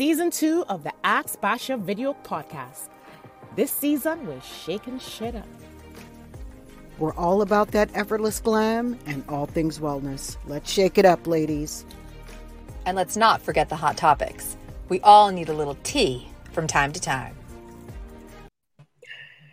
season 0.00 0.30
two 0.30 0.64
of 0.70 0.82
the 0.82 0.92
Ask 1.04 1.38
Basha 1.42 1.76
video 1.76 2.16
podcast. 2.24 2.88
This 3.54 3.70
season, 3.70 4.26
we're 4.26 4.40
shaking 4.40 4.98
shit 4.98 5.34
up. 5.34 5.46
We're 6.98 7.12
all 7.16 7.42
about 7.42 7.72
that 7.72 7.90
effortless 7.92 8.40
glam 8.40 8.98
and 9.04 9.22
all 9.28 9.44
things 9.44 9.78
wellness. 9.78 10.38
Let's 10.46 10.72
shake 10.72 10.96
it 10.96 11.04
up, 11.04 11.26
ladies. 11.26 11.84
And 12.86 12.96
let's 12.96 13.14
not 13.14 13.42
forget 13.42 13.68
the 13.68 13.76
hot 13.76 13.98
topics. 13.98 14.56
We 14.88 15.00
all 15.00 15.32
need 15.32 15.50
a 15.50 15.52
little 15.52 15.76
tea 15.82 16.26
from 16.52 16.66
time 16.66 16.92
to 16.92 17.00
time. 17.02 17.36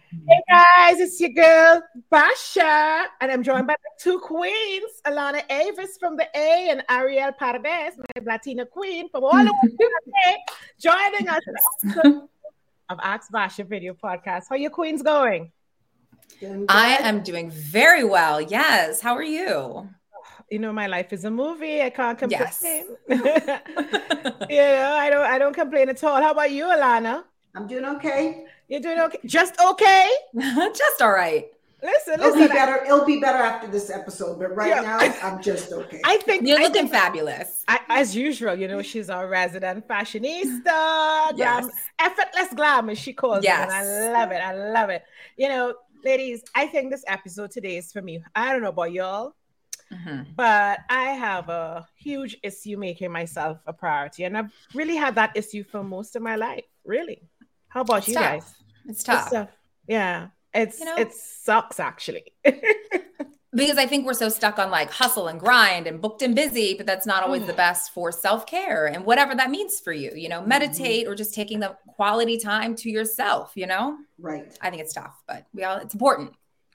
Hey 0.10 0.42
guys, 0.50 1.02
it's 1.02 1.20
your 1.20 1.32
girl 1.32 1.82
Basha, 2.10 3.08
and 3.20 3.30
I'm 3.30 3.44
joined 3.44 3.68
by 3.68 3.76
the 3.76 4.02
two 4.02 4.20
queens, 4.20 5.02
Alana 5.06 5.42
Avis 5.50 5.98
from 6.00 6.16
the 6.16 6.26
A 6.34 6.70
and 6.70 6.82
Ariel 6.90 7.34
Paredes, 7.34 7.98
my 7.98 8.24
Latina 8.24 8.66
queen 8.66 9.10
from 9.10 9.26
all 9.26 9.36
over 9.36 9.50
the 9.64 9.78
way 10.06 10.38
joining 10.80 11.28
us 11.28 11.42
of 12.90 13.00
Ask 13.04 13.32
Basha 13.32 13.66
video 13.66 13.94
podcast. 13.94 14.44
How 14.48 14.56
are 14.56 14.58
your 14.58 14.72
queens 14.72 15.02
going? 15.02 15.52
I 16.70 16.98
am 17.02 17.22
doing 17.22 17.52
very 17.52 18.06
well. 18.06 18.40
Yes. 18.40 19.02
How 19.02 19.14
are 19.16 19.24
you? 19.24 19.90
You 20.50 20.60
know, 20.60 20.72
my 20.72 20.88
life 20.88 21.12
is 21.12 21.26
a 21.26 21.30
movie. 21.30 21.82
I 21.82 21.90
can't 21.90 22.18
complain. 22.18 22.40
Yes. 22.40 22.64
you 23.10 23.18
know, 23.18 24.94
I 24.98 25.10
don't 25.10 25.26
I 25.26 25.38
don't 25.38 25.54
complain 25.54 25.90
at 25.90 26.02
all. 26.06 26.22
How 26.22 26.32
about 26.32 26.52
you, 26.52 26.64
Alana? 26.64 27.26
I'm 27.54 27.68
doing 27.68 27.84
okay. 27.84 28.46
You're 28.68 28.82
doing 28.82 29.00
okay. 29.00 29.20
Just 29.26 29.60
okay. 29.60 30.10
Just 30.36 31.02
all 31.02 31.12
right. 31.12 31.48
Listen, 31.82 32.16
It'll 32.16 32.32
listen. 32.32 32.42
be 32.48 32.48
better. 32.48 32.84
It'll 32.86 33.06
be 33.06 33.20
better 33.20 33.38
after 33.38 33.68
this 33.68 33.92
episode, 33.92 34.40
but 34.40 34.56
right 34.56 34.70
Yeah. 34.70 34.82
now 34.82 34.98
I'm 35.24 35.42
just 35.44 35.72
okay. 35.72 36.02
I 36.04 36.18
think 36.18 36.48
You're 36.48 36.58
I 36.58 36.64
looking 36.64 36.88
think- 36.88 36.92
fabulous. 36.92 37.64
I, 37.68 37.80
as 37.90 38.16
usual, 38.16 38.56
you 38.56 38.68
know, 38.68 38.82
she's 38.82 39.12
our 39.12 39.28
resident 39.30 39.88
fashionista, 39.88 40.64
glam, 40.64 41.36
Yes. 41.38 41.70
effortless 42.00 42.54
glam, 42.56 42.90
as 42.90 42.98
she 42.98 43.14
calls 43.14 43.44
Yes. 43.44 43.70
it. 43.70 43.76
And 43.76 44.16
I 44.18 44.20
love 44.20 44.32
it. 44.32 44.38
I 44.42 44.54
love 44.72 44.90
it. 44.90 45.04
You 45.38 45.50
know, 45.50 45.76
ladies, 46.04 46.44
I 46.56 46.66
think 46.66 46.92
this 46.92 47.04
episode 47.08 47.52
today 47.52 47.78
is 47.78 47.92
for 47.92 48.02
me. 48.02 48.24
I 48.36 48.52
don't 48.52 48.64
know 48.64 48.70
about 48.70 48.92
y'all, 48.92 49.34
Mhm. 49.94 50.36
but 50.36 50.80
I 50.90 51.04
have 51.12 51.48
a 51.50 51.88
huge 51.96 52.38
issue 52.42 52.78
making 52.78 53.12
myself 53.12 53.60
a 53.68 53.72
priority. 53.74 54.24
And 54.24 54.36
I've 54.36 54.52
really 54.74 54.96
had 54.96 55.14
that 55.16 55.32
issue 55.38 55.64
for 55.64 55.84
most 55.84 56.16
of 56.16 56.24
my 56.24 56.36
life. 56.38 56.66
Really. 56.86 57.22
How 57.70 57.82
about 57.82 58.00
It's 58.00 58.08
you 58.08 58.14
tough. 58.16 58.24
guys? 58.24 58.56
It's 58.88 59.00
It's 59.00 59.04
tough. 59.04 59.32
tough. 59.32 59.50
Yeah. 59.88 60.28
It's 60.54 60.80
You 60.80 60.86
know? 60.86 60.96
it 60.98 61.14
sucks 61.14 61.80
actually. 61.80 62.34
because 63.54 63.78
I 63.78 63.86
think 63.86 64.06
we're 64.06 64.14
so 64.14 64.30
stuck 64.30 64.60
on 64.60 64.70
like 64.72 64.92
hustle 64.92 65.28
and 65.28 65.40
grind 65.40 65.88
and 65.88 66.02
booked 66.02 66.22
and 66.22 66.36
busy, 66.36 66.76
but 66.76 66.86
that's 66.86 67.06
not 67.06 67.24
always 67.24 67.46
the 67.46 67.54
Mm. 67.54 67.58
best 67.58 67.94
for 67.94 68.12
self 68.12 68.46
care 68.46 68.86
and 68.88 69.06
whatever 69.06 69.36
that 69.36 69.50
means 69.50 69.80
for 69.80 69.92
you. 69.94 70.12
You 70.16 70.30
know, 70.30 70.40
Mm-hmm. 70.40 70.50
meditate 70.50 71.08
or 71.08 71.16
just 71.16 71.34
taking 71.34 71.60
the 71.60 71.76
quality 71.96 72.38
time 72.38 72.76
to 72.78 72.90
yourself. 72.90 73.52
You 73.56 73.68
know, 73.68 73.98
right. 74.20 74.56
I 74.62 74.70
think 74.70 74.82
it's 74.82 74.94
tough, 74.94 75.16
but 75.28 75.46
we 75.54 75.64
all 75.64 75.78
it's 75.78 75.94
important, 75.94 76.34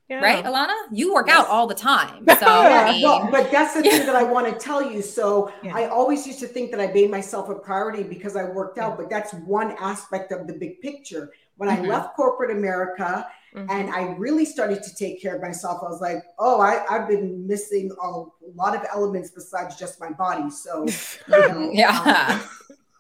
Yeah. 0.09 0.21
right? 0.21 0.45
Alana, 0.45 0.75
you 0.93 1.15
work 1.15 1.27
Yes. 1.29 1.39
out 1.39 1.49
all 1.49 1.67
the 1.67 1.75
time, 1.75 2.25
so 2.41 2.47
I 2.47 2.93
mean, 2.93 3.03
well, 3.03 3.29
but 3.31 3.51
that's 3.53 3.75
the 3.75 3.83
thing 3.83 4.05
that 4.07 4.17
I 4.17 4.23
want 4.25 4.47
to 4.49 4.55
tell 4.59 4.83
you. 4.93 5.03
So 5.03 5.53
Yeah. 5.63 5.77
I 5.77 5.87
always 5.89 6.27
used 6.27 6.41
to 6.41 6.47
think 6.49 6.71
that 6.73 6.81
I 6.81 6.89
made 6.93 7.11
myself 7.11 7.49
a 7.49 7.55
priority 7.55 8.03
because 8.03 8.35
I 8.37 8.45
worked 8.45 8.79
out, 8.79 8.97
but 8.97 9.09
that's 9.11 9.33
one 9.35 9.73
aspect 9.79 10.33
of 10.33 10.47
the 10.47 10.55
big 10.55 10.81
picture. 10.81 11.33
When 11.57 11.69
Mhm. 11.69 11.79
I 11.79 11.81
left 11.89 12.17
corporate 12.17 12.51
America 12.51 13.27
Mhm. 13.55 13.67
and 13.71 13.91
I 13.95 14.15
really 14.17 14.45
started 14.45 14.83
to 14.83 14.95
take 14.95 15.21
care 15.21 15.35
of 15.37 15.43
myself, 15.43 15.83
I 15.83 15.89
was 15.91 16.01
like, 16.01 16.23
oh, 16.39 16.61
I, 16.61 16.85
I've 16.89 17.07
been 17.09 17.47
missing 17.47 17.91
a 18.03 18.09
lot 18.55 18.75
of 18.75 18.83
elements 18.93 19.31
besides 19.31 19.77
just 19.77 20.01
my 20.01 20.11
body. 20.11 20.51
So, 20.51 20.87
you 21.29 21.49
know, 21.49 21.71
yeah, 21.73 22.41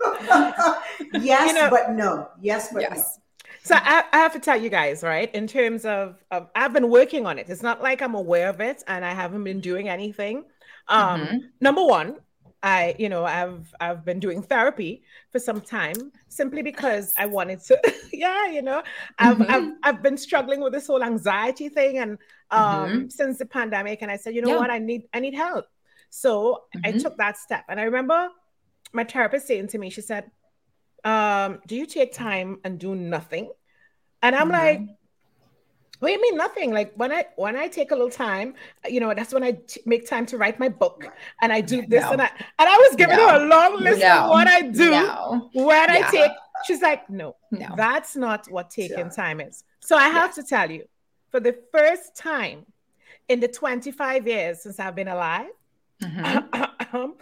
um, 0.31 0.75
yes, 1.15 1.49
You 1.49 1.55
know- 1.61 1.71
but 1.71 1.93
no. 1.93 2.29
Yes, 2.41 2.73
but 2.73 2.83
yes, 2.83 3.19
So 3.65 3.77
I, 3.77 4.05
I 4.13 4.19
have 4.19 4.33
to 4.33 4.41
tell 4.41 4.61
you 4.61 4.69
guys, 4.69 5.03
right? 5.03 5.33
In 5.35 5.47
terms 5.47 5.85
of, 5.85 6.17
of, 6.31 6.49
I've 6.55 6.73
been 6.73 6.91
working 6.91 7.27
on 7.27 7.39
it. 7.39 7.49
It's 7.49 7.63
not 7.63 7.81
like 7.83 8.03
I'm 8.03 8.15
aware 8.15 8.49
of 8.49 8.61
it 8.61 8.83
and 8.89 9.05
I 9.05 9.13
haven't 9.15 9.45
been 9.45 9.61
doing 9.61 9.89
anything. 9.89 10.45
Um, 10.89 11.21
Mhm. 11.23 11.39
Number 11.61 11.85
one, 11.85 12.17
I, 12.63 12.95
you 12.99 13.09
know, 13.09 13.25
I've 13.25 13.75
I've 13.81 14.05
been 14.05 14.21
doing 14.21 14.43
therapy 14.43 15.03
for 15.31 15.39
some 15.41 15.61
time 15.61 16.13
simply 16.29 16.63
because 16.63 17.13
I 17.19 17.27
wanted 17.27 17.61
to. 17.65 17.81
yeah, 18.13 18.47
you 18.49 18.63
know, 18.63 18.83
I've, 19.19 19.41
Mhm. 19.41 19.49
I've 19.49 19.73
I've 19.83 20.03
been 20.03 20.17
struggling 20.17 20.61
with 20.61 20.73
this 20.73 20.87
whole 20.87 21.03
anxiety 21.03 21.69
thing 21.69 21.99
and 21.99 22.19
um 22.51 23.11
since 23.11 23.39
the 23.39 23.47
pandemic, 23.47 24.03
and 24.03 24.11
I 24.11 24.17
said, 24.17 24.35
you 24.35 24.43
know 24.43 24.49
Yeah. 24.49 24.55
what, 24.55 24.71
I 24.71 24.79
need 24.79 25.03
I 25.13 25.21
need 25.21 25.35
help. 25.35 25.67
So 26.11 26.63
I 26.85 26.93
Mhm. 26.93 26.93
took 26.93 27.17
that 27.19 27.37
step, 27.39 27.65
and 27.69 27.81
I 27.81 27.85
remember 27.85 28.29
my 28.93 29.05
therapist 29.05 29.47
saying 29.47 29.69
to 29.69 29.79
me, 29.79 29.91
she 29.91 30.03
said, 30.03 30.31
um, 31.05 31.61
"Do 31.67 31.77
you 31.77 31.87
take 31.87 32.13
time 32.13 32.59
and 32.65 32.79
do 32.79 32.95
nothing?" 32.95 33.53
And 34.23 34.37
I'm 34.37 34.49
Mhm. 34.49 34.51
like, 34.51 34.87
what 36.03 36.09
do 36.09 36.15
you 36.15 36.21
mean 36.21 36.37
nothing? 36.37 36.73
Like 36.73 36.93
when 36.97 37.13
I 37.13 37.27
when 37.37 37.55
I 37.55 37.69
take 37.69 37.93
a 37.93 37.95
little 37.95 38.11
time, 38.11 38.55
you 38.89 38.99
know, 38.99 39.15
that's 39.15 39.33
when 39.33 39.45
I 39.45 39.53
t- 39.53 39.83
make 39.87 40.05
time 40.09 40.27
to 40.27 40.37
write 40.37 40.59
my 40.59 40.69
book 40.69 41.07
and 41.41 41.53
I 41.53 41.61
do 41.61 41.87
this 41.87 42.03
No. 42.03 42.11
and 42.11 42.23
I 42.23 42.29
and 42.59 42.69
I 42.69 42.77
was 42.77 42.97
giving 42.97 43.17
her 43.17 43.37
a 43.37 43.47
long 43.47 43.79
list 43.79 44.01
No. 44.01 44.25
of 44.25 44.31
what 44.31 44.49
I 44.49 44.63
do 44.63 44.91
no, 44.91 45.49
when 45.53 45.89
I 45.91 46.11
take. 46.11 46.33
She's 46.67 46.83
like, 46.83 47.09
no, 47.09 47.37
no, 47.53 47.69
that's 47.77 48.17
not 48.17 48.49
what 48.51 48.69
taking 48.71 48.99
Yeah. 48.99 49.09
time 49.11 49.41
is. 49.41 49.63
So 49.79 49.95
I 49.97 50.09
have 50.09 50.35
to 50.35 50.43
tell 50.43 50.69
you, 50.73 50.87
for 51.31 51.39
the 51.39 51.57
first 51.71 52.17
time 52.17 52.67
in 53.29 53.39
the 53.39 53.47
25 53.47 54.27
years 54.27 54.63
since 54.65 54.81
I've 54.81 54.97
been 54.97 55.07
alive, 55.09 55.51
Mhm. 56.03 56.25
um, 56.95 57.15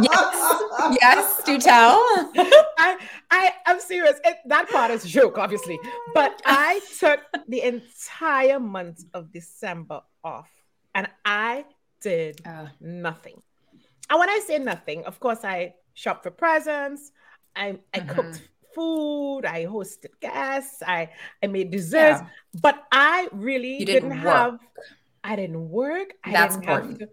yes, 0.00 0.96
yes, 1.02 1.42
do 1.44 1.58
tell. 1.58 1.98
I'm 3.66 3.80
serious. 3.80 4.18
It, 4.24 4.36
that 4.46 4.68
part 4.70 4.90
is 4.90 5.04
a 5.04 5.08
joke, 5.08 5.38
obviously. 5.38 5.78
But 6.14 6.40
I 6.46 6.80
took 6.98 7.20
the 7.48 7.62
entire 7.62 8.60
month 8.60 9.04
of 9.12 9.32
December 9.32 10.00
off, 10.24 10.48
and 10.94 11.08
I 11.24 11.64
did 12.00 12.40
Uh, 12.46 12.68
nothing. 12.80 13.42
And 14.08 14.18
when 14.20 14.28
I 14.30 14.38
say 14.46 14.58
nothing, 14.58 15.04
of 15.04 15.18
course, 15.18 15.44
I 15.44 15.74
shopped 15.94 16.22
for 16.22 16.30
presents. 16.30 17.10
I, 17.56 17.78
I 17.92 18.00
Mhm. 18.00 18.08
cooked 18.14 18.42
food. 18.74 19.42
I 19.46 19.64
hosted 19.66 20.12
guests. 20.20 20.82
I, 20.86 21.10
I 21.42 21.46
made 21.48 21.70
desserts. 21.70 22.20
yeah. 22.22 22.28
But 22.60 22.84
I 22.92 23.28
really 23.32 23.78
You 23.80 23.86
didn't, 23.86 24.10
didn't 24.10 24.18
have. 24.22 24.58
I 25.24 25.34
didn't 25.34 25.70
work. 25.70 26.14
I 26.22 26.30
That's 26.32 26.54
didn't 26.56 26.68
important. 26.68 26.98
to- 27.00 27.08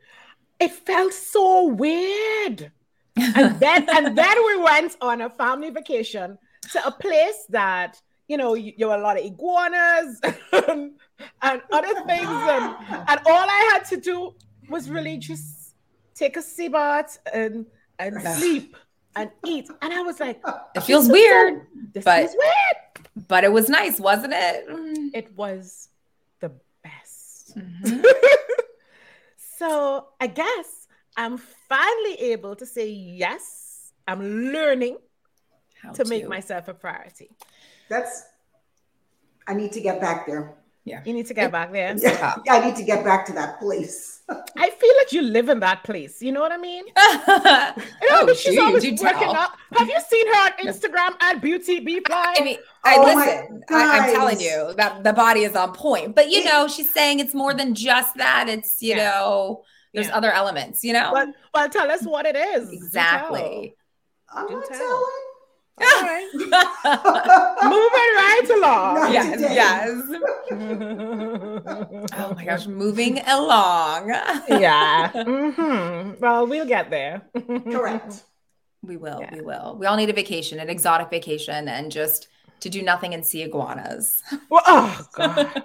it 0.59 0.71
felt 0.71 1.13
so 1.13 1.65
weird 1.67 2.71
and 3.17 3.59
then 3.59 3.85
and 3.95 4.15
then 4.17 4.37
we 4.45 4.55
went 4.61 4.95
on 5.01 5.21
a 5.21 5.29
family 5.29 5.69
vacation 5.71 6.37
to 6.71 6.85
a 6.87 6.91
place 6.91 7.45
that 7.49 8.01
you 8.27 8.37
know 8.37 8.53
you, 8.53 8.73
there 8.77 8.87
were 8.87 8.95
a 8.95 9.01
lot 9.01 9.17
of 9.19 9.25
iguanas 9.25 10.19
and, 10.23 10.91
and 11.41 11.61
other 11.71 11.93
things. 12.05 12.27
And, 12.29 12.75
and 13.09 13.19
all 13.25 13.45
i 13.49 13.69
had 13.73 13.83
to 13.89 13.97
do 13.97 14.33
was 14.69 14.89
really 14.89 15.17
just 15.17 15.75
take 16.15 16.37
a 16.37 16.41
sea 16.41 16.69
bath 16.69 17.19
and 17.33 17.65
and 17.99 18.21
sleep 18.37 18.75
and 19.15 19.29
eat. 19.45 19.67
And 19.81 19.93
i 19.93 20.01
was 20.01 20.19
like 20.19 20.41
It 20.75 20.81
feels 20.81 21.07
this 21.07 21.15
is 21.17 21.23
so- 21.29 21.33
weird, 21.43 21.67
this 21.93 22.03
but- 22.05 22.23
is 22.23 22.35
weird. 22.37 23.27
but 23.27 23.43
it 23.43 23.51
was 23.51 23.69
nice, 23.69 23.99
wasn't 23.99 24.33
it? 24.35 24.65
it 25.13 25.35
was 25.37 25.89
the 26.39 26.51
best. 26.83 27.57
Mhm. 27.57 28.03
so 29.57 30.07
i 30.19 30.27
guess 30.27 30.87
i'm 31.17 31.37
finally 31.69 32.15
able 32.33 32.55
to 32.55 32.65
say 32.65 32.87
yes. 32.89 33.91
I'm 34.05 34.21
learning 34.51 34.97
How 35.83 35.91
to 35.91 36.05
make 36.05 36.27
myself 36.27 36.67
a 36.67 36.73
priority. 36.73 37.29
That's. 37.89 38.23
I 39.47 39.53
need 39.53 39.73
to 39.73 39.81
get 39.81 39.99
back 39.99 40.25
there. 40.25 40.55
Yeah. 40.85 41.01
You 41.05 41.13
need 41.13 41.27
to 41.27 41.33
get 41.33 41.51
back 41.51 41.71
there. 41.71 41.95
Yeah, 41.97 42.41
I 42.49 42.65
need 42.65 42.75
to 42.77 42.83
get 42.83 43.03
back 43.05 43.25
to 43.27 43.33
that 43.33 43.59
place. 43.59 44.21
I 44.29 44.69
feel 44.69 44.93
like 44.99 45.11
you 45.11 45.21
live 45.21 45.47
in 45.49 45.59
that 45.61 45.83
place. 45.83 46.21
You 46.21 46.31
know 46.33 46.41
what 46.41 46.51
I 46.51 46.57
mean? 46.57 46.85
You 48.03 48.09
know, 48.09 48.21
oh, 48.21 48.25
but 48.25 48.37
she's 48.37 48.53
gee, 48.55 48.59
always 48.59 48.83
do 48.83 48.89
working 48.91 49.19
tell. 49.19 49.35
out. 49.35 49.51
Have 49.73 49.87
you 49.87 49.97
seen 50.07 50.27
her 50.27 50.39
on 50.45 50.51
Instagram 50.67 51.21
at 51.21 51.41
Beauty 51.41 51.79
Be 51.79 51.99
Fly? 52.01 52.35
I 52.37 52.43
mean, 52.43 52.57
I 52.83 52.97
Oh 52.97 53.03
listen. 53.05 53.63
I, 53.69 53.99
I'm 53.99 54.13
telling 54.13 54.39
you 54.41 54.73
that 54.77 55.03
the 55.03 55.13
body 55.13 55.41
is 55.43 55.55
on 55.55 55.73
point. 55.73 56.15
But 56.15 56.29
you 56.29 56.39
Yeah. 56.41 56.49
know, 56.51 56.67
she's 56.67 56.89
saying 56.91 57.19
it's 57.19 57.33
more 57.33 57.53
than 57.53 57.73
just 57.75 58.15
that. 58.15 58.47
It's 58.49 58.81
you 58.81 58.95
Yeah. 58.95 59.09
know, 59.09 59.63
there's 59.93 60.07
Yeah. 60.07 60.17
other 60.17 60.31
elements. 60.31 60.83
You 60.83 60.93
know, 60.93 61.11
well, 61.13 61.33
well, 61.53 61.69
tell 61.69 61.89
us 61.89 62.03
what 62.03 62.25
it 62.25 62.35
is. 62.35 62.69
Do 62.69 62.75
exactly. 62.75 63.75
I'm 64.33 64.47
Do 64.47 64.53
not 64.55 64.65
tell. 64.67 64.77
telling. 64.77 64.89
tell. 64.89 65.05
All 65.81 66.01
right. 66.03 66.29
Moving 67.63 68.09
right 68.21 68.49
along. 68.55 68.95
Not 68.95 69.11
yes, 69.11 69.31
today. 69.31 69.55
yes. 69.55 69.89
Oh 72.15 72.33
my 72.35 72.45
gosh, 72.45 72.67
moving 72.67 73.19
along. 73.27 74.09
yeah. 74.49 75.11
Mhm. 75.13 76.19
Well, 76.19 76.45
we'll 76.47 76.65
get 76.67 76.89
there. 76.89 77.21
Correct. 77.71 78.23
We 78.85 78.97
will. 78.97 79.19
Yeah. 79.21 79.33
We 79.35 79.39
will. 79.41 79.77
We 79.79 79.85
all 79.85 79.95
need 79.95 80.09
a 80.09 80.13
vacation, 80.13 80.59
an 80.59 80.69
exotic 80.69 81.09
vacation, 81.09 81.69
and 81.69 81.89
just 81.89 82.27
to 82.59 82.69
do 82.69 82.81
nothing 82.81 83.13
and 83.13 83.25
see 83.25 83.41
iguanas. 83.41 84.21
Well, 84.49 84.61
oh 84.67 85.07
God. 85.13 85.63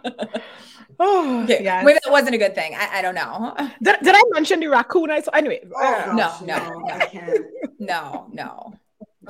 Oh, 1.00 1.42
Okay, 1.42 1.64
yes. 1.64 1.84
Maybe 1.84 1.98
that 2.04 2.12
wasn't 2.12 2.36
a 2.36 2.38
good 2.38 2.54
thing. 2.54 2.74
I, 2.76 2.98
I 2.98 3.02
don't 3.02 3.16
know. 3.16 3.54
Did, 3.82 3.96
did 4.04 4.14
I 4.14 4.22
mention 4.34 4.60
the 4.60 4.68
raccoon 4.68 5.10
I 5.10 5.20
saw? 5.20 5.32
Anyway, 5.32 5.60
Oh, 5.74 6.04
No, 6.10 6.16
gosh, 6.16 6.40
no, 6.42 6.56
no. 6.78 6.88
I 6.94 7.06
can't. 7.06 7.40
No, 7.80 8.28
no. 8.32 8.74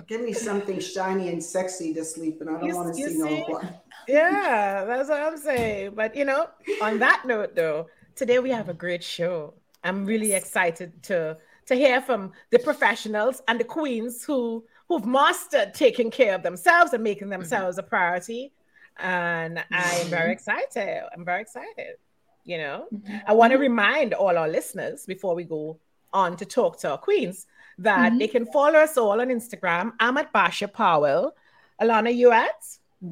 Give 0.06 0.20
me 0.20 0.32
something 0.32 0.78
shiny 0.80 1.28
and 1.28 1.42
sexy 1.42 1.92
to 1.94 2.04
sleep 2.04 2.40
in. 2.40 2.48
I 2.48 2.60
don't 2.60 2.74
want 2.74 2.94
to 2.94 3.00
you 3.00 3.08
see 3.08 3.18
no 3.18 3.28
see? 3.28 3.44
blood. 3.46 3.80
Yeah, 4.06 4.84
that's 4.84 5.08
what 5.08 5.20
I'm 5.20 5.36
saying. 5.36 5.92
But 5.94 6.14
you 6.14 6.24
know, 6.24 6.48
on 6.80 6.98
that 7.00 7.24
note 7.26 7.54
though, 7.54 7.88
today 8.14 8.38
we 8.38 8.50
have 8.50 8.68
a 8.68 8.74
great 8.74 9.02
show. 9.02 9.54
I'm 9.82 10.04
really 10.04 10.32
excited 10.32 11.02
to 11.04 11.36
to 11.66 11.74
hear 11.74 12.00
from 12.00 12.32
the 12.50 12.58
professionals 12.58 13.42
and 13.48 13.60
the 13.60 13.64
queens 13.64 14.24
who 14.24 14.64
who've 14.88 15.04
mastered 15.04 15.74
taking 15.74 16.10
care 16.10 16.34
of 16.34 16.42
themselves 16.42 16.92
and 16.92 17.02
making 17.02 17.24
mm-hmm. 17.24 17.40
themselves 17.40 17.78
a 17.78 17.82
priority. 17.82 18.52
And 18.98 19.58
I 19.70 19.94
am 19.96 20.06
very 20.08 20.22
mm-hmm. 20.22 20.30
excited. 20.32 21.02
I'm 21.14 21.24
very 21.24 21.42
excited. 21.42 21.96
You 22.44 22.58
know, 22.58 22.86
mm-hmm. 22.94 23.16
I 23.26 23.32
want 23.34 23.52
to 23.52 23.58
remind 23.58 24.14
all 24.14 24.38
our 24.38 24.48
listeners 24.48 25.04
before 25.06 25.34
we 25.34 25.44
go 25.44 25.80
on 26.12 26.36
to 26.38 26.46
talk 26.46 26.78
to 26.80 26.90
our 26.92 26.98
queens 26.98 27.46
that 27.78 28.10
mm-hmm. 28.10 28.18
they 28.18 28.28
can 28.28 28.46
follow 28.46 28.78
us 28.78 28.96
all 28.96 29.20
on 29.20 29.28
Instagram. 29.28 29.92
I'm 30.00 30.16
at 30.16 30.32
Basha 30.32 30.68
Powell. 30.68 31.34
Alana, 31.80 32.14
you 32.14 32.32
at? 32.32 32.60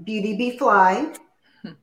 Beauty 0.04 0.36
be 0.36 0.58
fly. 0.58 1.12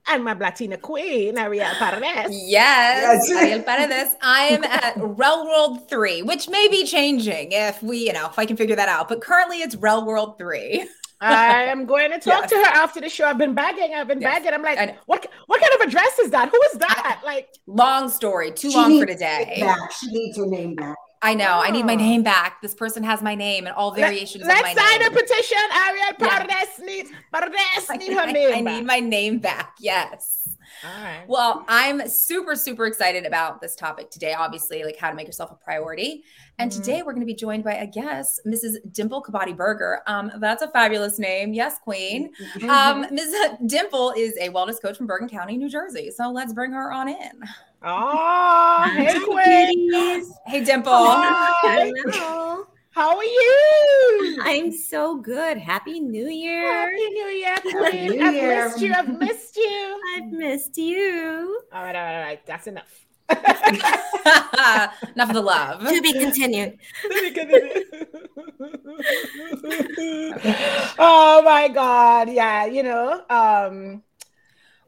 and 0.07 0.23
my 0.23 0.33
Latina 0.33 0.77
queen, 0.77 1.37
Ariel 1.37 1.65
Paredes. 1.79 2.29
Yes, 2.31 3.27
Yes. 3.27 3.31
Ariel 3.31 3.61
Paredes. 3.63 4.15
I 4.21 4.43
am 4.45 4.63
at 4.65 4.93
Rel 4.97 5.45
World 5.45 5.89
3, 5.89 6.21
which 6.23 6.49
may 6.49 6.67
be 6.69 6.85
changing 6.85 7.51
if 7.51 7.81
we, 7.81 7.97
you 8.07 8.13
know, 8.13 8.27
if 8.27 8.37
I 8.37 8.45
can 8.45 8.57
figure 8.57 8.75
that 8.75 8.89
out. 8.89 9.07
But 9.09 9.21
currently 9.21 9.61
it's 9.61 9.75
Rel 9.75 10.05
World 10.05 10.37
3. 10.37 10.87
I 11.21 11.63
am 11.63 11.85
going 11.85 12.11
to 12.11 12.19
talk 12.19 12.41
Yes. 12.41 12.49
to 12.49 12.55
her 12.57 12.65
after 12.65 12.99
the 12.99 13.07
show. 13.07 13.25
I've 13.25 13.37
been 13.37 13.53
begging. 13.53 13.93
I've 13.95 14.09
been 14.09 14.19
Yes. 14.19 14.39
begging. 14.39 14.53
I'm 14.53 14.61
like, 14.61 14.77
I 14.77 14.97
what? 15.05 15.25
What 15.47 15.61
kind 15.61 15.73
of 15.79 15.87
address 15.87 16.19
is 16.19 16.31
that? 16.31 16.49
Who 16.49 16.59
is 16.73 16.79
that? 16.79 17.21
Like, 17.23 17.47
Long 17.65 18.09
story, 18.09 18.51
too 18.51 18.71
She 18.71 18.75
long 18.75 18.99
for 18.99 19.05
needs 19.05 19.21
her 19.21 19.45
today. 19.45 19.73
She 20.01 20.07
needs 20.07 20.37
her 20.37 20.45
name 20.45 20.75
back. 20.75 20.97
I 21.23 21.33
know. 21.33 21.59
I 21.63 21.71
need 21.71 21.85
my 21.85 21.93
Oh. 21.93 21.97
name 21.97 22.21
back. 22.21 22.61
This 22.61 22.75
person 22.75 23.03
has 23.03 23.21
my 23.21 23.33
name 23.35 23.65
and 23.65 23.73
all 23.75 23.89
let, 23.91 23.99
variations 24.01 24.43
us 24.43 24.49
of 24.49 24.61
my 24.61 24.73
name. 24.73 24.77
sign 24.77 24.99
name. 24.99 25.07
a 25.07 25.15
petition. 25.15 25.57
Ariel 25.73 26.03
Yeah. 26.19 26.55
Needs 26.85 27.11
Paredes 27.31 27.87
I, 27.89 27.97
need 27.97 28.13
her 28.13 28.19
I- 28.19 28.31
name. 28.31 28.51
I 28.53 28.61
back. 28.61 28.73
need 28.75 28.85
my 28.85 28.99
name 28.99 29.39
back. 29.39 29.75
Yes. 29.79 30.49
All 30.85 31.01
right. 31.03 31.23
Well, 31.27 31.63
I'm 31.69 32.09
super, 32.09 32.55
super 32.57 32.85
excited 32.87 33.25
about 33.25 33.61
this 33.61 33.73
topic 33.73 34.09
today. 34.11 34.33
Obviously, 34.33 34.83
like 34.83 34.97
how 34.97 35.09
to 35.09 35.15
make 35.15 35.27
yourself 35.27 35.49
a 35.51 35.55
priority. 35.55 36.25
And 36.59 36.69
Mhm. 36.71 36.75
today 36.75 37.01
we're 37.03 37.13
going 37.13 37.21
to 37.21 37.25
be 37.25 37.33
joined 37.33 37.63
by 37.63 37.75
a 37.75 37.87
guest, 37.87 38.41
Mrs. 38.45 38.75
Dimple 38.91 39.23
Kabati 39.23 39.55
Berger. 39.55 40.01
Um, 40.07 40.29
that's 40.39 40.61
a 40.61 40.67
fabulous 40.67 41.19
name. 41.19 41.53
Yes, 41.53 41.77
Queen. 41.81 42.31
Mm-hmm. 42.57 42.69
Um, 42.69 43.07
Ms. 43.11 43.33
Dimple 43.65 44.11
is 44.17 44.35
a 44.41 44.49
wellness 44.49 44.81
coach 44.81 44.97
from 44.97 45.07
Bergen 45.07 45.29
County, 45.29 45.55
New 45.57 45.69
Jersey. 45.69 46.11
So 46.11 46.29
let's 46.31 46.51
bring 46.53 46.73
her 46.73 46.91
on 46.91 47.07
in. 47.07 47.43
Oh, 47.85 48.89
hey, 48.95 49.19
queen. 49.19 50.23
Hey, 50.45 50.63
Dimple. 50.63 50.93
Hi. 50.93 51.91
Hello. 52.05 52.65
How 52.91 53.17
are 53.17 53.23
you? 53.23 54.37
I'm 54.41 54.71
so 54.71 55.17
good. 55.17 55.57
Happy 55.57 55.99
New 55.99 56.29
Year. 56.29 56.71
Happy 56.71 57.09
New 57.09 57.25
Year, 57.25 57.49
Happy 57.49 57.71
queen. 57.73 58.11
New 58.11 58.23
I've 58.25 58.33
Year. 58.33 58.69
missed 58.69 58.81
you. 58.81 58.93
I've 58.93 59.19
missed 59.19 59.57
you. 59.57 60.01
I've 60.15 60.31
missed 60.31 60.77
you. 60.77 61.61
All 61.73 61.83
right, 61.83 61.93
all 61.95 62.01
right, 62.03 62.15
all 62.15 62.21
right. 62.23 62.45
That's 62.45 62.67
enough. 62.67 63.05
Enough 65.15 65.29
of 65.29 65.33
the 65.33 65.41
love. 65.41 65.81
To 65.85 66.01
be 66.01 66.13
continued. 66.13 66.77
oh 70.99 71.41
my 71.43 71.67
god 71.67 72.29
yeah 72.29 72.65
you 72.65 72.83
know 72.83 73.21
um 73.29 74.01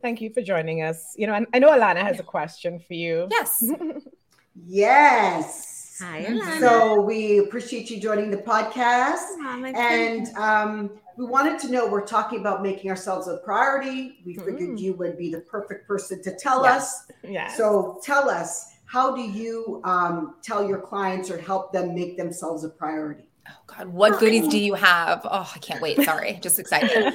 thank 0.05 0.21
you 0.21 0.29
for 0.31 0.43
joining 0.43 0.83
us 0.83 1.15
you 1.17 1.25
know 1.25 1.33
and 1.33 1.47
i 1.55 1.57
know 1.57 1.71
alana 1.75 1.97
has 2.09 2.19
a 2.19 2.23
question 2.23 2.77
for 2.87 2.93
you 2.93 3.27
Yes. 3.31 3.63
Yes. 4.67 5.97
Hi, 6.01 6.25
Alana. 6.29 6.59
So 6.59 7.01
we 7.01 7.39
appreciate 7.39 7.89
you 7.89 7.99
joining 7.99 8.29
the 8.31 8.37
podcast. 8.37 9.25
Aw, 9.41 9.73
And 9.75 10.27
um, 10.37 10.91
we 11.17 11.25
wanted 11.25 11.59
to 11.59 11.67
know 11.71 11.87
we're 11.87 12.05
talking 12.05 12.39
about 12.39 12.61
making 12.61 12.89
ourselves 12.89 13.27
a 13.27 13.37
priority. 13.37 14.19
We 14.25 14.35
figured 14.35 14.71
Mm. 14.71 14.79
you 14.79 14.93
would 14.93 15.17
be 15.17 15.29
the 15.31 15.41
perfect 15.41 15.87
person 15.87 16.21
to 16.23 16.35
tell 16.37 16.63
Yes. 16.63 16.75
us. 16.77 17.11
yeah 17.23 17.47
So 17.47 17.99
tell 18.03 18.29
us, 18.29 18.49
how 18.85 19.15
do 19.15 19.21
you 19.41 19.81
um, 19.83 20.35
tell 20.41 20.61
your 20.67 20.79
clients 20.79 21.29
or 21.31 21.37
help 21.37 21.73
them 21.73 21.93
make 21.95 22.15
themselves 22.17 22.63
a 22.63 22.69
priority? 22.69 23.24
Oh, 23.47 23.51
God. 23.67 23.87
What 23.87 24.19
goodies 24.19 24.47
do 24.47 24.57
you 24.57 24.73
have? 24.73 25.21
Oh, 25.25 25.51
I 25.53 25.59
can't 25.59 25.81
wait. 25.81 26.01
Sorry. 26.01 26.39
Just 26.41 26.59
excited. 26.59 27.13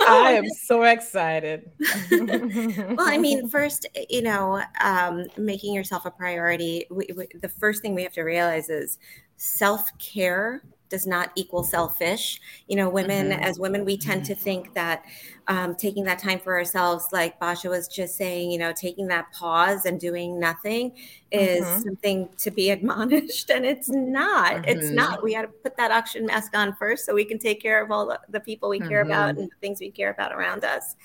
i 0.00 0.32
am 0.38 0.48
so 0.48 0.82
excited 0.82 1.70
well, 2.10 2.96
I 3.00 3.18
mean, 3.18 3.48
first, 3.50 3.86
you 4.08 4.22
know, 4.22 4.62
um, 4.80 5.26
making 5.36 5.74
yourself 5.74 6.06
a 6.06 6.10
priority. 6.10 6.86
We, 6.90 7.08
we, 7.16 7.28
the 7.40 7.48
first 7.48 7.82
thing 7.82 7.94
we 7.94 8.02
have 8.02 8.12
to 8.14 8.22
realize 8.22 8.68
is 8.68 8.98
self 9.36 9.96
care 9.98 10.62
does 10.88 11.06
not 11.06 11.30
equal 11.36 11.62
selfish. 11.62 12.40
You 12.66 12.76
know, 12.76 12.88
women, 12.88 13.30
Mhm. 13.30 13.40
as 13.40 13.58
women, 13.58 13.84
we 13.84 13.98
tend 13.98 14.24
to 14.26 14.34
think 14.34 14.72
that 14.74 15.04
um, 15.48 15.74
taking 15.74 16.04
that 16.04 16.18
time 16.18 16.38
for 16.38 16.56
ourselves, 16.56 17.06
like 17.10 17.40
Basha 17.40 17.70
was 17.70 17.88
just 17.88 18.16
saying, 18.16 18.50
you 18.50 18.58
know, 18.58 18.72
taking 18.72 19.06
that 19.08 19.32
pause 19.32 19.86
and 19.86 19.98
doing 19.98 20.38
nothing 20.38 20.92
is 21.30 21.64
Mhm. 21.64 21.82
something 21.84 22.28
to 22.36 22.50
be 22.50 22.70
admonished, 22.76 23.50
and 23.50 23.64
it's 23.64 23.88
not. 23.88 24.68
It's 24.68 24.90
Mhm. 24.90 24.94
not. 24.94 25.22
We 25.22 25.34
got 25.34 25.42
to 25.42 25.48
put 25.62 25.76
that 25.78 25.90
oxygen 25.90 26.26
mask 26.26 26.54
on 26.54 26.76
first 26.76 27.06
so 27.06 27.14
we 27.14 27.24
can 27.24 27.38
take 27.38 27.62
care 27.62 27.82
of 27.82 27.90
all 27.90 28.06
the, 28.06 28.20
the 28.28 28.40
people 28.40 28.68
we 28.68 28.78
care 28.78 29.00
about 29.02 29.36
and 29.36 29.48
the 29.48 29.56
things 29.60 29.80
we 29.80 29.90
care 29.90 30.10
about 30.10 30.32
around 30.32 30.64
us. 30.64 30.96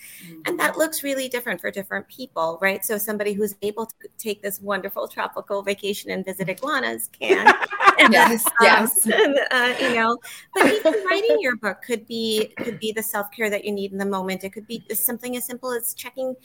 And 0.45 0.59
that 0.59 0.77
looks 0.77 1.03
really 1.03 1.29
different 1.29 1.61
for 1.61 1.71
different 1.71 2.07
people, 2.09 2.57
right? 2.61 2.83
So 2.83 2.97
somebody 2.97 3.31
who's 3.33 3.55
able 3.61 3.85
to 3.85 3.95
take 4.17 4.41
this 4.41 4.59
wonderful 4.59 5.07
tropical 5.07 5.61
vacation 5.61 6.11
and 6.11 6.25
visit 6.25 6.49
iguanas 6.49 7.09
can. 7.17 7.47
yes. 8.11 8.45
Yes. 8.61 9.07
Um, 9.13 9.35
uh, 9.51 9.73
you 9.79 9.93
know, 9.95 10.17
but 10.55 10.65
even 10.65 10.93
writing 11.09 11.37
your 11.39 11.55
book 11.57 11.77
could 11.85 12.05
be 12.07 12.51
could 12.57 12.79
be 12.79 12.91
the 12.91 13.03
self 13.03 13.27
care 13.31 13.49
that 13.49 13.63
you 13.63 13.71
need 13.71 13.91
in 13.91 13.97
the 13.97 14.05
moment. 14.05 14.32
It 14.41 14.53
could 14.53 14.65
be 14.67 14.85
something 14.93 15.35
as 15.35 15.45
simple 15.45 15.71
as 15.71 15.93
checking 15.93 16.35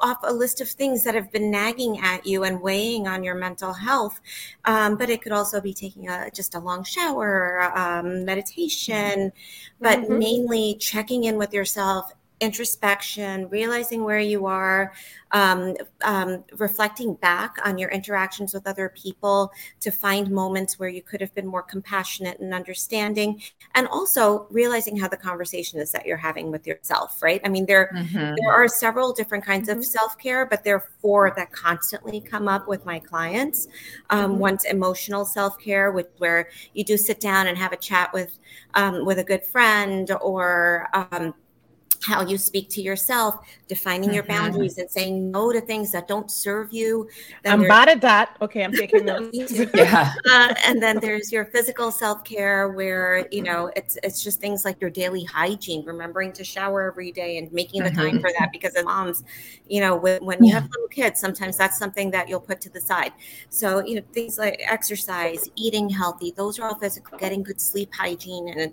off 0.00 0.18
a 0.22 0.32
list 0.32 0.60
of 0.60 0.68
things 0.68 1.04
that 1.04 1.14
have 1.14 1.30
been 1.30 1.50
nagging 1.50 1.98
at 2.00 2.26
you 2.26 2.44
and 2.44 2.60
weighing 2.60 3.06
on 3.06 3.22
your 3.22 3.34
mental 3.34 3.72
health. 3.72 4.20
Um, 4.64 4.96
but 4.96 5.08
it 5.10 5.22
could 5.22 5.32
also 5.32 5.60
be 5.60 5.72
taking 5.72 6.08
a 6.08 6.30
just 6.32 6.54
a 6.54 6.58
long 6.60 6.84
shower, 6.84 7.72
um, 7.76 8.24
meditation, 8.24 9.32
but 9.80 10.00
Mhm. 10.00 10.18
mainly 10.18 10.74
checking 10.76 11.24
in 11.24 11.36
with 11.38 11.52
yourself 11.52 12.12
introspection, 12.40 13.48
realizing 13.48 14.04
where 14.04 14.18
you 14.20 14.46
are, 14.46 14.92
um, 15.32 15.74
um, 16.02 16.44
reflecting 16.56 17.14
back 17.14 17.56
on 17.64 17.78
your 17.78 17.90
interactions 17.90 18.54
with 18.54 18.66
other 18.66 18.90
people 18.90 19.52
to 19.80 19.90
find 19.90 20.30
moments 20.30 20.78
where 20.78 20.88
you 20.88 21.02
could 21.02 21.20
have 21.20 21.34
been 21.34 21.46
more 21.46 21.62
compassionate 21.62 22.38
and 22.40 22.54
understanding, 22.54 23.40
and 23.74 23.86
also 23.88 24.46
realizing 24.50 24.96
how 24.96 25.08
the 25.08 25.16
conversation 25.16 25.80
is 25.80 25.90
that 25.92 26.06
you're 26.06 26.16
having 26.16 26.50
with 26.50 26.66
yourself, 26.66 27.22
right? 27.22 27.40
I 27.44 27.48
mean, 27.48 27.66
there, 27.66 27.92
Mhm. 27.92 28.36
there 28.36 28.52
are 28.52 28.68
several 28.68 29.12
different 29.12 29.44
kinds 29.44 29.68
Mhm. 29.68 29.78
of 29.78 29.84
self 29.84 30.16
care, 30.18 30.46
but 30.46 30.64
there 30.64 30.76
are 30.76 30.84
four 31.00 31.32
that 31.36 31.52
constantly 31.52 32.20
come 32.20 32.48
up 32.48 32.68
with 32.68 32.84
my 32.86 32.98
clients. 32.98 33.68
Um, 34.10 34.38
Mhm. 34.38 34.38
One's 34.38 34.64
emotional 34.64 35.24
self 35.24 35.58
care, 35.58 35.90
which 35.92 36.06
where 36.18 36.48
you 36.74 36.84
do 36.84 36.96
sit 36.96 37.20
down 37.20 37.46
and 37.46 37.58
have 37.58 37.72
a 37.72 37.76
chat 37.76 38.12
with 38.12 38.38
um, 38.74 39.04
with 39.04 39.18
a 39.18 39.24
good 39.24 39.44
friend 39.44 40.10
or 40.20 40.88
um, 40.92 41.34
how 42.02 42.22
you 42.24 42.38
speak 42.38 42.68
to 42.70 42.80
yourself, 42.82 43.36
defining 43.66 44.12
your 44.12 44.22
Mhm. 44.24 44.28
boundaries 44.28 44.78
and 44.78 44.90
saying 44.90 45.30
no 45.30 45.52
to 45.52 45.60
things 45.60 45.90
that 45.92 46.06
don't 46.08 46.30
serve 46.30 46.72
you. 46.72 47.08
Then 47.42 47.60
i'm 47.60 47.68
bad 47.68 47.88
at 47.88 48.00
that 48.02 48.36
okay 48.40 48.62
i'm 48.62 48.72
taking 48.72 49.04
notes. 49.10 49.36
Yeah. 49.74 50.12
uh, 50.30 50.54
and 50.66 50.80
then 50.82 51.00
there's 51.00 51.32
your 51.32 51.46
physical 51.46 51.90
self 51.90 52.22
care, 52.24 52.68
where 52.70 53.26
you 53.30 53.42
know 53.42 53.70
it's 53.76 53.96
it's 54.02 54.22
just 54.22 54.40
things 54.40 54.64
like 54.64 54.80
your 54.80 54.90
daily 54.90 55.24
hygiene, 55.24 55.84
remembering 55.86 56.32
to 56.34 56.44
shower 56.44 56.82
every 56.90 57.10
day 57.12 57.38
and 57.38 57.52
making 57.52 57.82
the 57.82 57.90
time 57.90 58.20
for 58.20 58.30
that. 58.38 58.48
Because 58.52 58.74
as 58.76 58.84
moms, 58.84 59.24
you 59.68 59.80
know, 59.80 59.96
when, 59.96 60.24
when 60.24 60.44
you 60.44 60.52
have 60.54 60.64
little 60.64 60.88
kids, 60.88 61.20
sometimes 61.20 61.56
that's 61.56 61.78
something 61.78 62.10
that 62.12 62.28
you'll 62.28 62.40
put 62.40 62.60
to 62.62 62.70
the 62.70 62.80
side. 62.80 63.12
So 63.50 63.84
you 63.84 63.96
know, 63.96 64.02
things 64.12 64.38
like 64.38 64.60
exercise, 64.66 65.48
eating 65.56 65.88
healthy, 65.88 66.32
those 66.36 66.58
are 66.58 66.68
all 66.68 66.78
physical. 66.78 67.18
Getting 67.18 67.42
good 67.42 67.60
sleep 67.60 67.90
hygiene, 67.94 68.48
and 68.48 68.72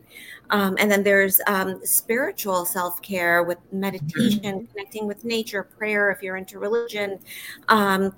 um, 0.49 0.75
and 0.79 0.89
then 0.91 1.03
there's 1.03 1.41
um, 1.47 1.79
spiritual 1.83 2.65
self 2.65 3.01
care 3.01 3.43
with 3.43 3.57
meditation, 3.71 4.67
connecting 4.67 5.07
with 5.07 5.23
nature, 5.23 5.63
prayer 5.63 6.11
if 6.11 6.21
you're 6.21 6.37
into 6.37 6.59
religion. 6.59 7.19
Um, 7.67 8.13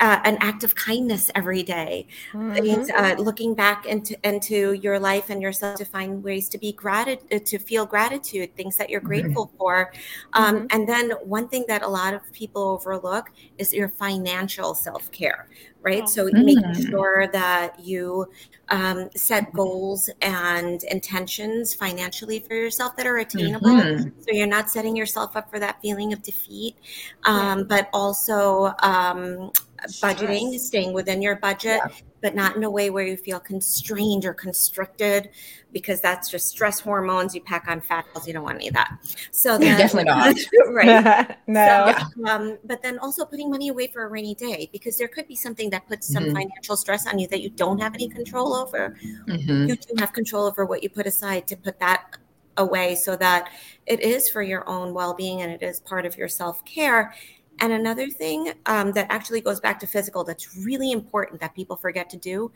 uh, 0.00 0.20
an 0.24 0.36
act 0.40 0.64
of 0.64 0.74
kindness 0.74 1.30
every 1.34 1.62
day. 1.62 2.06
Things, 2.54 2.90
uh, 2.90 3.14
looking 3.18 3.54
back 3.54 3.86
into 3.86 4.14
into 4.28 4.72
your 4.72 4.98
life 4.98 5.30
and 5.30 5.40
yourself 5.40 5.78
to 5.78 5.84
find 5.84 6.22
ways 6.22 6.48
to 6.50 6.58
be 6.58 6.72
gratitude 6.72 7.46
to 7.46 7.58
feel 7.58 7.86
gratitude 7.86 8.54
things 8.56 8.76
that 8.76 8.90
you're 8.90 9.00
grateful 9.00 9.50
for. 9.58 9.92
Um, 10.34 10.66
and 10.70 10.88
then 10.88 11.12
one 11.24 11.48
thing 11.48 11.64
that 11.68 11.82
a 11.82 11.88
lot 11.88 12.14
of 12.14 12.20
people 12.32 12.62
overlook 12.62 13.30
is 13.58 13.72
your 13.72 13.88
financial 13.88 14.74
self-care 14.74 15.48
right 15.86 16.04
Oh. 16.04 16.06
so 16.06 16.30
making 16.34 16.74
Mm. 16.74 16.90
sure 16.90 17.28
that 17.32 17.78
you 17.80 18.26
um, 18.68 19.08
set 19.16 19.52
goals 19.54 20.10
and 20.22 20.82
intentions 20.84 21.72
financially 21.74 22.40
for 22.40 22.54
yourself 22.54 22.96
that 22.96 23.06
are 23.06 23.18
attainable 23.18 23.76
Mhm. 23.76 24.12
so 24.20 24.26
you're 24.32 24.46
not 24.58 24.68
setting 24.70 24.96
yourself 24.96 25.36
up 25.36 25.48
for 25.50 25.58
that 25.60 25.80
feeling 25.82 26.12
of 26.12 26.22
defeat 26.22 26.76
um, 27.24 27.64
but 27.64 27.88
also 27.92 28.72
um, 28.82 29.52
budgeting 30.00 30.48
Stress. 30.48 30.66
staying 30.66 30.92
within 30.92 31.22
your 31.22 31.36
budget 31.36 31.80
but 32.26 32.34
not 32.34 32.56
in 32.56 32.64
a 32.64 32.70
way 32.70 32.90
where 32.90 33.06
you 33.06 33.16
feel 33.16 33.38
constrained 33.38 34.24
or 34.24 34.34
constricted 34.34 35.30
because 35.72 36.00
that's 36.00 36.28
just 36.28 36.48
stress 36.48 36.80
hormones. 36.80 37.36
You 37.36 37.40
pack 37.40 37.68
on 37.68 37.80
fat 37.80 38.04
cells, 38.12 38.26
you 38.26 38.32
don't 38.32 38.42
want 38.42 38.56
any 38.56 38.66
of 38.66 38.74
that. 38.74 38.98
So 39.30 39.56
then, 39.58 39.78
definitely 39.78 40.10
not. 40.10 40.36
right. 40.70 41.36
no. 41.46 41.94
So, 42.16 42.26
um, 42.26 42.58
but 42.64 42.82
then 42.82 42.98
also 42.98 43.24
putting 43.24 43.48
money 43.48 43.68
away 43.68 43.86
for 43.86 44.04
a 44.04 44.08
rainy 44.08 44.34
day 44.34 44.68
because 44.72 44.98
there 44.98 45.06
could 45.06 45.28
be 45.28 45.36
something 45.36 45.70
that 45.70 45.86
puts 45.86 46.12
some 46.12 46.24
mm-hmm. 46.24 46.34
financial 46.34 46.76
stress 46.76 47.06
on 47.06 47.20
you 47.20 47.28
that 47.28 47.42
you 47.42 47.50
don't 47.50 47.80
have 47.80 47.94
any 47.94 48.08
control 48.08 48.54
over. 48.54 48.96
Mm-hmm. 49.28 49.68
You 49.68 49.76
do 49.76 49.94
have 49.98 50.12
control 50.12 50.46
over 50.46 50.66
what 50.66 50.82
you 50.82 50.88
put 50.88 51.06
aside 51.06 51.46
to 51.46 51.56
put 51.56 51.78
that 51.78 52.16
away 52.56 52.94
so 52.94 53.14
that 53.16 53.50
it 53.86 54.00
is 54.00 54.28
for 54.28 54.42
your 54.42 54.68
own 54.68 54.94
well-being 54.94 55.42
and 55.42 55.52
it 55.52 55.62
is 55.62 55.78
part 55.80 56.06
of 56.06 56.16
your 56.16 56.26
self-care 56.26 57.14
and 57.60 57.72
another 57.72 58.08
thing 58.08 58.52
um, 58.66 58.92
that 58.92 59.06
actually 59.10 59.40
goes 59.40 59.60
back 59.60 59.80
to 59.80 59.86
physical 59.86 60.24
that's 60.24 60.56
really 60.56 60.92
important 60.92 61.40
that 61.40 61.54
people 61.54 61.76
forget 61.76 62.10
to 62.10 62.16
do 62.16 62.50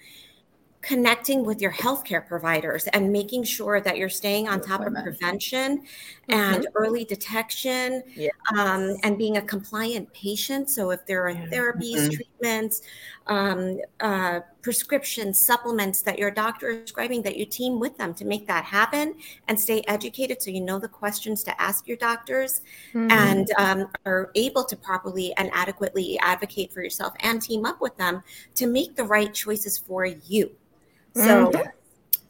connecting 0.83 1.45
with 1.45 1.61
your 1.61 1.73
healthcare 1.73 2.27
providers 2.27 2.87
and 2.89 3.13
making 3.13 3.45
sure 3.45 3.81
that 3.81 3.99
you're 3.99 4.09
staying 4.09 4.49
on 4.49 4.61
top 4.61 4.81
of 4.81 4.95
prevention 5.03 5.79
mm-hmm. 5.79 6.33
and 6.33 6.67
early 6.75 7.05
detection 7.05 8.03
yes. 8.17 8.33
um, 8.59 8.97
and 9.03 9.19
being 9.19 9.37
a 9.37 9.43
compliant 9.43 10.11
patient. 10.15 10.71
So, 10.71 10.91
if 10.91 11.05
there 11.07 11.29
are 11.29 11.35
therapies, 11.35 12.09
mm-hmm. 12.09 12.23
Treatments, 12.41 12.83
um, 13.27 13.79
uh, 14.01 14.41
prescriptions, 14.63 15.41
supplements 15.41 16.03
that 16.03 16.19
your 16.19 16.31
doctor 16.31 16.69
is 16.69 16.79
prescribing, 16.79 17.23
that 17.23 17.37
you 17.37 17.47
team 17.47 17.79
with 17.79 17.97
them 17.97 18.13
to 18.15 18.25
make 18.25 18.47
that 18.47 18.65
happen 18.65 19.15
and 19.49 19.59
stay 19.59 19.83
educated 19.89 20.43
so 20.43 20.51
you 20.51 20.61
know 20.61 20.79
the 20.79 20.89
questions 20.89 21.43
to 21.45 21.61
ask 21.61 21.87
your 21.87 21.97
doctors 21.97 22.61
mm-hmm. 22.93 23.11
and 23.11 23.51
um, 23.59 23.89
are 24.05 24.31
able 24.35 24.65
to 24.65 24.77
properly 24.77 25.33
and 25.37 25.51
adequately 25.53 26.19
advocate 26.21 26.73
for 26.73 26.83
yourself 26.83 27.15
and 27.21 27.41
team 27.41 27.65
up 27.65 27.81
with 27.81 27.97
them 27.97 28.23
to 28.55 28.67
make 28.67 28.97
the 28.97 29.05
right 29.05 29.33
choices 29.33 29.79
for 29.79 30.05
you. 30.05 30.51
So, 31.15 31.51
mm-hmm. 31.51 31.69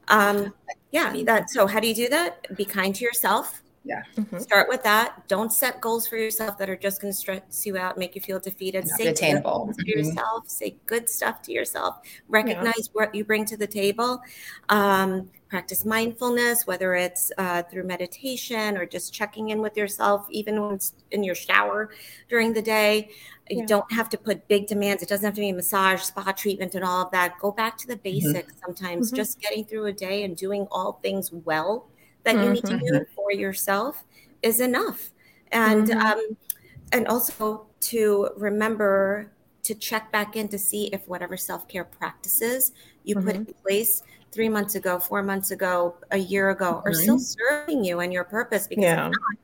um, 0.08 0.54
yeah, 0.92 1.12
that. 1.24 1.50
So, 1.50 1.66
how 1.66 1.80
do 1.80 1.86
you 1.86 1.94
do 1.94 2.08
that? 2.08 2.56
Be 2.56 2.64
kind 2.64 2.94
to 2.94 3.04
yourself. 3.04 3.62
Yeah. 3.82 4.02
Mm-hmm. 4.16 4.38
Start 4.38 4.68
with 4.68 4.82
that. 4.82 5.26
Don't 5.26 5.52
set 5.52 5.80
goals 5.80 6.06
for 6.06 6.16
yourself 6.16 6.58
that 6.58 6.68
are 6.68 6.76
just 6.76 7.00
going 7.00 7.12
to 7.12 7.16
stress 7.16 7.64
you 7.64 7.78
out, 7.78 7.96
make 7.96 8.14
you 8.14 8.20
feel 8.20 8.38
defeated. 8.38 8.86
Not 8.86 8.98
say 8.98 9.06
attainable 9.06 9.72
to 9.74 9.82
mm-hmm. 9.82 9.98
yourself. 9.98 10.48
Say 10.48 10.76
good 10.84 11.08
stuff 11.08 11.40
to 11.42 11.52
yourself. 11.52 11.96
Recognize 12.28 12.76
yeah. 12.76 12.92
what 12.92 13.14
you 13.14 13.24
bring 13.24 13.46
to 13.46 13.56
the 13.56 13.66
table. 13.66 14.20
Um, 14.68 15.30
practice 15.48 15.84
mindfulness, 15.84 16.66
whether 16.66 16.94
it's 16.94 17.32
uh, 17.38 17.62
through 17.64 17.84
meditation 17.84 18.76
or 18.76 18.84
just 18.84 19.14
checking 19.14 19.48
in 19.48 19.62
with 19.62 19.76
yourself, 19.76 20.26
even 20.30 20.60
when 20.60 20.74
it's 20.74 20.94
in 21.10 21.24
your 21.24 21.34
shower 21.34 21.90
during 22.28 22.52
the 22.52 22.62
day. 22.62 23.10
You 23.48 23.66
don't 23.66 23.90
have 23.90 24.08
to 24.10 24.18
put 24.18 24.46
big 24.46 24.68
demands. 24.68 25.02
It 25.02 25.08
doesn't 25.08 25.24
have 25.24 25.34
to 25.34 25.40
be 25.40 25.48
a 25.48 25.54
massage, 25.54 26.02
spa 26.02 26.30
treatment, 26.30 26.76
and 26.76 26.84
all 26.84 27.04
of 27.04 27.10
that. 27.10 27.36
Go 27.40 27.50
back 27.50 27.76
to 27.78 27.88
the 27.88 27.94
mm-hmm. 27.94 28.02
basics 28.02 28.52
mm-hmm. 28.52 28.64
sometimes. 28.64 29.08
Mm-hmm. 29.08 29.16
Just 29.16 29.40
getting 29.40 29.64
through 29.64 29.86
a 29.86 29.92
day 29.92 30.22
and 30.22 30.36
doing 30.36 30.68
all 30.70 31.00
things 31.02 31.32
well 31.32 31.89
that 32.24 32.34
mm-hmm. 32.34 32.44
you 32.44 32.52
need 32.52 32.64
to 32.64 32.78
do 32.78 32.92
mm-hmm. 32.92 33.14
for 33.14 33.32
yourself 33.32 34.04
is 34.42 34.60
enough. 34.60 35.10
And 35.52 35.88
mm-hmm. 35.88 36.00
um, 36.00 36.36
and 36.92 37.06
also 37.06 37.66
to 37.80 38.30
remember 38.36 39.32
to 39.62 39.74
check 39.74 40.10
back 40.10 40.36
in 40.36 40.48
to 40.48 40.58
see 40.58 40.86
if 40.86 41.06
whatever 41.06 41.36
self-care 41.36 41.84
practices 41.84 42.72
you 43.04 43.14
put 43.14 43.36
in 43.36 43.44
place 43.62 44.02
three 44.32 44.48
months 44.48 44.74
ago, 44.74 44.98
four 44.98 45.22
months 45.22 45.50
ago, 45.50 45.96
a 46.12 46.16
year 46.16 46.50
ago 46.50 46.82
are 46.84 46.94
still 46.94 47.18
serving 47.18 47.84
you 47.84 48.00
and 48.00 48.12
your 48.12 48.24
purpose 48.24 48.66
because 48.66 48.84
yeah. 48.84 49.06
if 49.06 49.12
not, 49.12 49.38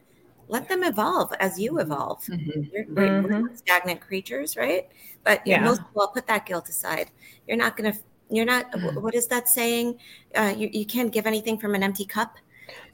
let 0.49 0.69
them 0.69 0.85
evolve 0.85 1.33
as 1.41 1.59
you 1.59 1.79
evolve. 1.79 2.25
Mm-hmm. 2.25 2.95
We're, 2.95 3.23
mm-hmm. 3.23 3.55
stagnant 3.57 4.01
creatures, 4.01 4.57
right? 4.57 4.89
But 5.25 5.45
yeah. 5.45 5.61
most 5.61 5.83
people 5.87 6.07
put 6.09 6.27
that 6.29 6.47
guilt 6.47 6.69
aside. 6.69 7.11
You're 7.49 7.57
not 7.57 7.77
going 7.77 7.93
to. 7.93 7.99
You're 8.31 8.45
not. 8.45 8.71
Mm-hmm. 8.73 9.01
What 9.01 9.15
is 9.15 9.27
that 9.29 9.49
saying? 9.49 9.99
Uh, 10.35 10.55
you 10.57 10.69
you 10.73 10.87
can't 10.87 11.13
give 11.13 11.27
anything 11.27 11.59
from 11.59 11.75
an 11.75 11.83
empty 11.83 12.05
cup. 12.05 12.37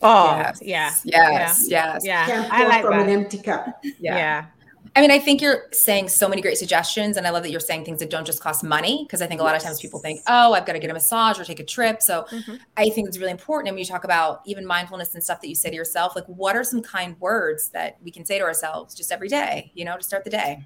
Oh 0.03 0.37
yes. 0.37 0.61
yeah, 0.63 0.93
yes, 1.05 1.67
yeah. 1.69 1.99
yes, 2.03 2.05
yeah. 2.05 2.49
I 2.51 2.67
like 2.67 2.83
from 2.83 2.99
that. 2.99 3.09
an 3.09 3.11
empty 3.11 3.39
cup. 3.39 3.83
yeah. 3.83 4.17
yeah. 4.17 4.47
I 4.95 5.01
mean, 5.01 5.11
I 5.11 5.19
think 5.19 5.41
you're 5.41 5.69
saying 5.73 6.11
so 6.11 6.29
many 6.29 6.43
great 6.43 6.59
suggestions, 6.59 7.17
and 7.17 7.27
I 7.27 7.31
love 7.31 7.45
that 7.45 7.51
you're 7.51 7.61
saying 7.61 7.87
things 7.87 8.01
that 8.01 8.11
don't 8.11 8.27
just 8.27 8.43
cost 8.43 8.63
money 8.63 9.05
because 9.05 9.23
I 9.23 9.27
think 9.27 9.41
a 9.41 9.45
lot 9.45 9.57
of 9.57 9.63
times 9.63 9.81
people 9.81 10.01
think, 10.01 10.21
oh, 10.27 10.53
I've 10.53 10.67
got 10.67 10.75
to 10.75 10.79
get 10.79 10.91
a 10.91 10.93
massage 10.93 11.41
or 11.41 11.45
take 11.45 11.61
a 11.61 11.65
trip. 11.65 12.03
So 12.03 12.27
mm-hmm. 12.31 12.57
I 12.77 12.91
think 12.91 13.09
it's 13.09 13.17
really 13.17 13.31
important. 13.31 13.69
And 13.69 13.75
when 13.75 13.79
you 13.79 13.87
talk 13.87 14.05
about 14.05 14.43
even 14.45 14.67
mindfulness 14.67 15.15
and 15.15 15.25
stuff 15.25 15.41
that 15.41 15.49
you 15.49 15.55
say 15.55 15.71
to 15.71 15.77
yourself, 15.77 16.15
like, 16.15 16.27
what 16.27 16.57
are 16.57 16.65
some 16.65 16.83
kind 16.83 17.19
words 17.21 17.71
that 17.71 17.97
we 18.03 18.11
can 18.11 18.27
say 18.27 18.39
to 18.39 18.45
ourselves 18.45 18.95
just 18.95 19.11
every 19.11 19.29
day, 19.29 19.73
you 19.75 19.87
know, 19.87 19.97
to 19.97 20.03
start 20.03 20.25
the 20.25 20.31
day? 20.31 20.63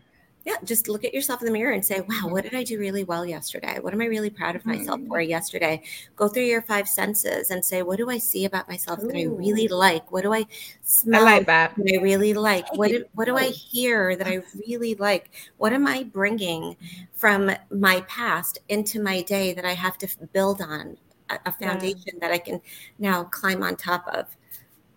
Yeah, 0.47 0.55
just 0.63 0.87
look 0.87 1.05
at 1.05 1.13
yourself 1.13 1.43
in 1.43 1.47
the 1.47 1.53
mirror 1.53 1.73
and 1.73 1.85
say, 1.85 2.01
wow, 2.03 2.29
what 2.29 2.45
did 2.45 2.55
I 2.55 2.63
do 2.63 2.79
really 2.79 3.03
well 3.03 3.27
yesterday? 3.27 3.81
What 3.81 3.93
am 3.93 4.01
I 4.01 4.05
really 4.05 4.31
proud 4.31 4.55
of 4.55 4.65
myself 4.65 5.01
for 5.09 5.19
mm. 5.19 5.29
yesterday? 5.29 5.83
Go 6.15 6.29
through 6.29 6.45
your 6.45 6.63
five 6.63 6.89
senses 6.89 7.51
and 7.51 7.65
say, 7.65 7.83
what 7.83 7.97
do 7.99 8.09
I 8.09 8.19
see 8.19 8.45
about 8.45 8.69
myself 8.69 9.01
Ooh. 9.03 9.09
that 9.09 9.17
I 9.17 9.25
really 9.25 9.67
like? 9.67 10.13
What 10.13 10.23
do 10.23 10.33
I 10.33 10.47
smell 10.83 11.23
I 11.23 11.39
like 11.39 11.47
that. 11.47 11.75
that 11.77 11.93
I 11.93 12.01
really 12.01 12.33
like? 12.33 12.73
What 12.77 12.91
do, 12.91 13.05
what 13.15 13.25
do 13.25 13.37
I 13.37 13.47
hear 13.49 14.15
that 14.15 14.29
I 14.29 14.43
really 14.69 14.95
like? 14.95 15.33
What 15.57 15.73
am 15.73 15.85
I 15.85 16.05
bringing 16.05 16.77
from 17.13 17.51
my 17.71 18.03
past 18.03 18.61
into 18.69 19.03
my 19.03 19.23
day 19.23 19.53
that 19.53 19.65
I 19.65 19.73
have 19.73 19.99
to 19.99 20.09
build 20.33 20.63
on 20.63 20.97
a, 21.29 21.51
foundation 21.51 22.13
yeah. 22.15 22.21
that 22.21 22.31
I 22.31 22.39
can 22.39 22.61
now 23.01 23.25
climb 23.25 23.65
on 23.65 23.75
top 23.75 24.07
of? 24.15 24.27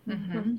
Mm-hmm. 0.06 0.58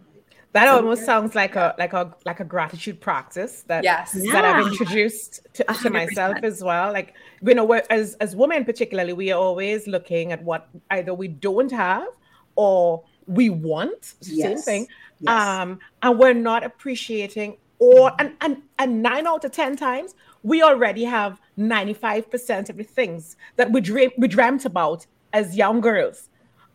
That 0.54 0.68
almost 0.68 1.06
sounds 1.06 1.34
like 1.34 1.56
a 1.56 1.74
like 1.78 1.94
a 1.94 2.14
like 2.26 2.42
a 2.42 2.44
gratitude 2.44 3.00
practice 3.00 3.64
that 3.68 3.84
yes. 3.84 4.12
that 4.12 4.24
yeah. 4.26 4.42
I've 4.42 4.68
introduced 4.68 5.48
to, 5.54 5.64
to 5.64 5.90
myself 5.90 6.38
as 6.44 6.62
well. 6.62 6.92
Like 6.92 7.14
you 7.42 7.54
know, 7.54 7.72
as 7.72 8.16
as 8.16 8.36
women 8.36 8.66
particularly, 8.66 9.14
we 9.14 9.32
are 9.32 9.40
always 9.40 9.88
looking 9.88 10.34
at 10.34 10.44
what 10.44 10.68
either 10.90 11.14
we 11.14 11.30
don't 11.30 11.72
have 11.72 12.08
or 12.56 13.04
we 13.28 13.50
want. 13.50 14.16
Yes. 14.22 14.66
Same 14.66 14.86
thing. 14.86 14.88
Yes. 15.22 15.32
Um, 15.32 15.80
and 16.02 16.20
we're 16.20 16.34
not 16.34 16.66
appreciating 16.66 17.58
or 17.80 18.12
and, 18.20 18.34
and 18.42 18.62
and 18.78 19.02
nine 19.02 19.28
out 19.28 19.46
of 19.46 19.52
ten 19.52 19.78
times 19.78 20.16
we 20.44 20.64
already 20.64 21.04
have 21.04 21.40
95% 21.58 22.70
of 22.70 22.78
the 22.78 22.84
things 22.84 23.36
that 23.58 23.72
we 23.72 23.82
dream 23.82 24.12
we 24.18 24.28
dreamt 24.28 24.66
about 24.66 25.06
as 25.34 25.56
young 25.56 25.82
girls. 25.82 26.30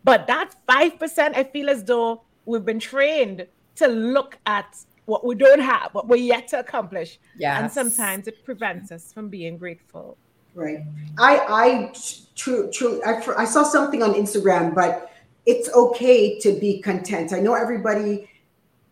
But 0.04 0.26
that 0.28 0.54
5%, 0.68 1.37
I 1.37 1.45
feel 1.45 1.68
as 1.68 1.83
though 1.85 2.23
we've 2.45 2.64
been 2.64 2.78
trained 2.78 3.47
to 3.76 3.88
look 3.88 4.38
at 4.47 4.76
what 5.06 5.25
we 5.25 5.35
don't 5.35 5.61
have, 5.61 5.90
what 5.92 6.09
we're 6.09 6.16
yet 6.16 6.49
to 6.49 6.59
accomplish. 6.59 7.18
Yeah. 7.37 7.61
And 7.61 7.71
sometimes 7.71 8.26
it 8.26 8.45
prevents 8.45 8.90
us 8.90 9.12
from 9.12 9.28
being 9.28 9.56
grateful. 9.56 10.16
Right. 10.54 10.80
I, 11.18 11.38
I, 11.38 11.92
true, 12.35 12.71
true. 12.73 13.02
I, 13.04 13.23
I 13.37 13.45
saw 13.45 13.62
something 13.62 14.02
on 14.02 14.14
Instagram, 14.14 14.75
but 14.75 15.12
it's 15.45 15.73
okay 15.75 16.38
to 16.40 16.52
be 16.59 16.80
content. 16.80 17.33
I 17.33 17.40
know 17.40 17.54
everybody 17.54 18.28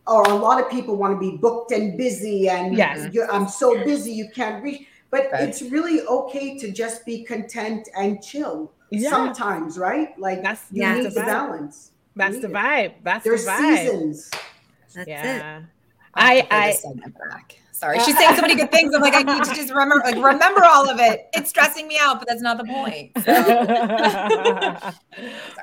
or 0.07 0.23
a 0.25 0.35
lot 0.35 0.63
of 0.63 0.71
people 0.71 0.97
want 0.97 1.15
to 1.15 1.19
be 1.19 1.37
booked 1.37 1.73
and 1.73 1.97
busy 1.97 2.49
and 2.49 2.77
yes. 2.77 3.11
I'm 3.33 3.49
so 3.49 3.83
busy 3.85 4.13
you 4.13 4.29
can't 4.29 4.63
reach. 4.63 4.87
But 5.11 5.29
right. 5.33 5.49
it's 5.49 5.63
really 5.63 6.03
okay 6.07 6.59
to 6.59 6.73
just 6.73 7.07
be 7.07 7.25
content 7.25 7.89
and 7.97 8.23
chill 8.23 8.73
yeah. 8.91 9.11
sometimes, 9.11 9.79
right? 9.79 10.19
Like 10.19 10.43
that's 10.43 10.65
you 10.73 10.87
need 10.93 11.05
the, 11.05 11.21
balance. 11.21 11.93
That's 12.17 12.41
the 12.41 12.49
vibe. 12.49 12.95
That's 13.03 13.25
There's 13.25 13.45
the 13.45 13.53
vibe. 13.53 13.79
seasons. 13.79 14.31
That's 14.95 15.09
yeah. 15.09 15.59
it. 15.59 15.65
I, 16.17 16.47
I, 16.51 16.77
Sorry, 17.73 17.99
she's 18.01 18.17
saying 18.17 18.37
so 18.37 18.41
many 18.41 18.55
good 18.55 18.71
things. 18.71 18.95
I'm 18.95 19.03
like, 19.03 19.15
I 19.15 19.23
need 19.23 19.43
to 19.45 19.53
just 19.53 19.71
remember, 19.71 20.01
like, 20.05 20.15
remember 20.15 20.65
all 20.65 20.89
of 20.89 21.01
it. 21.01 21.27
It's 21.35 21.51
stressing 21.51 21.89
me 21.89 21.99
out, 22.01 22.21
but 22.21 22.29
that's 22.29 22.41
not 22.41 22.57
the 22.57 22.65
point. 22.65 23.11
So. 23.25 23.35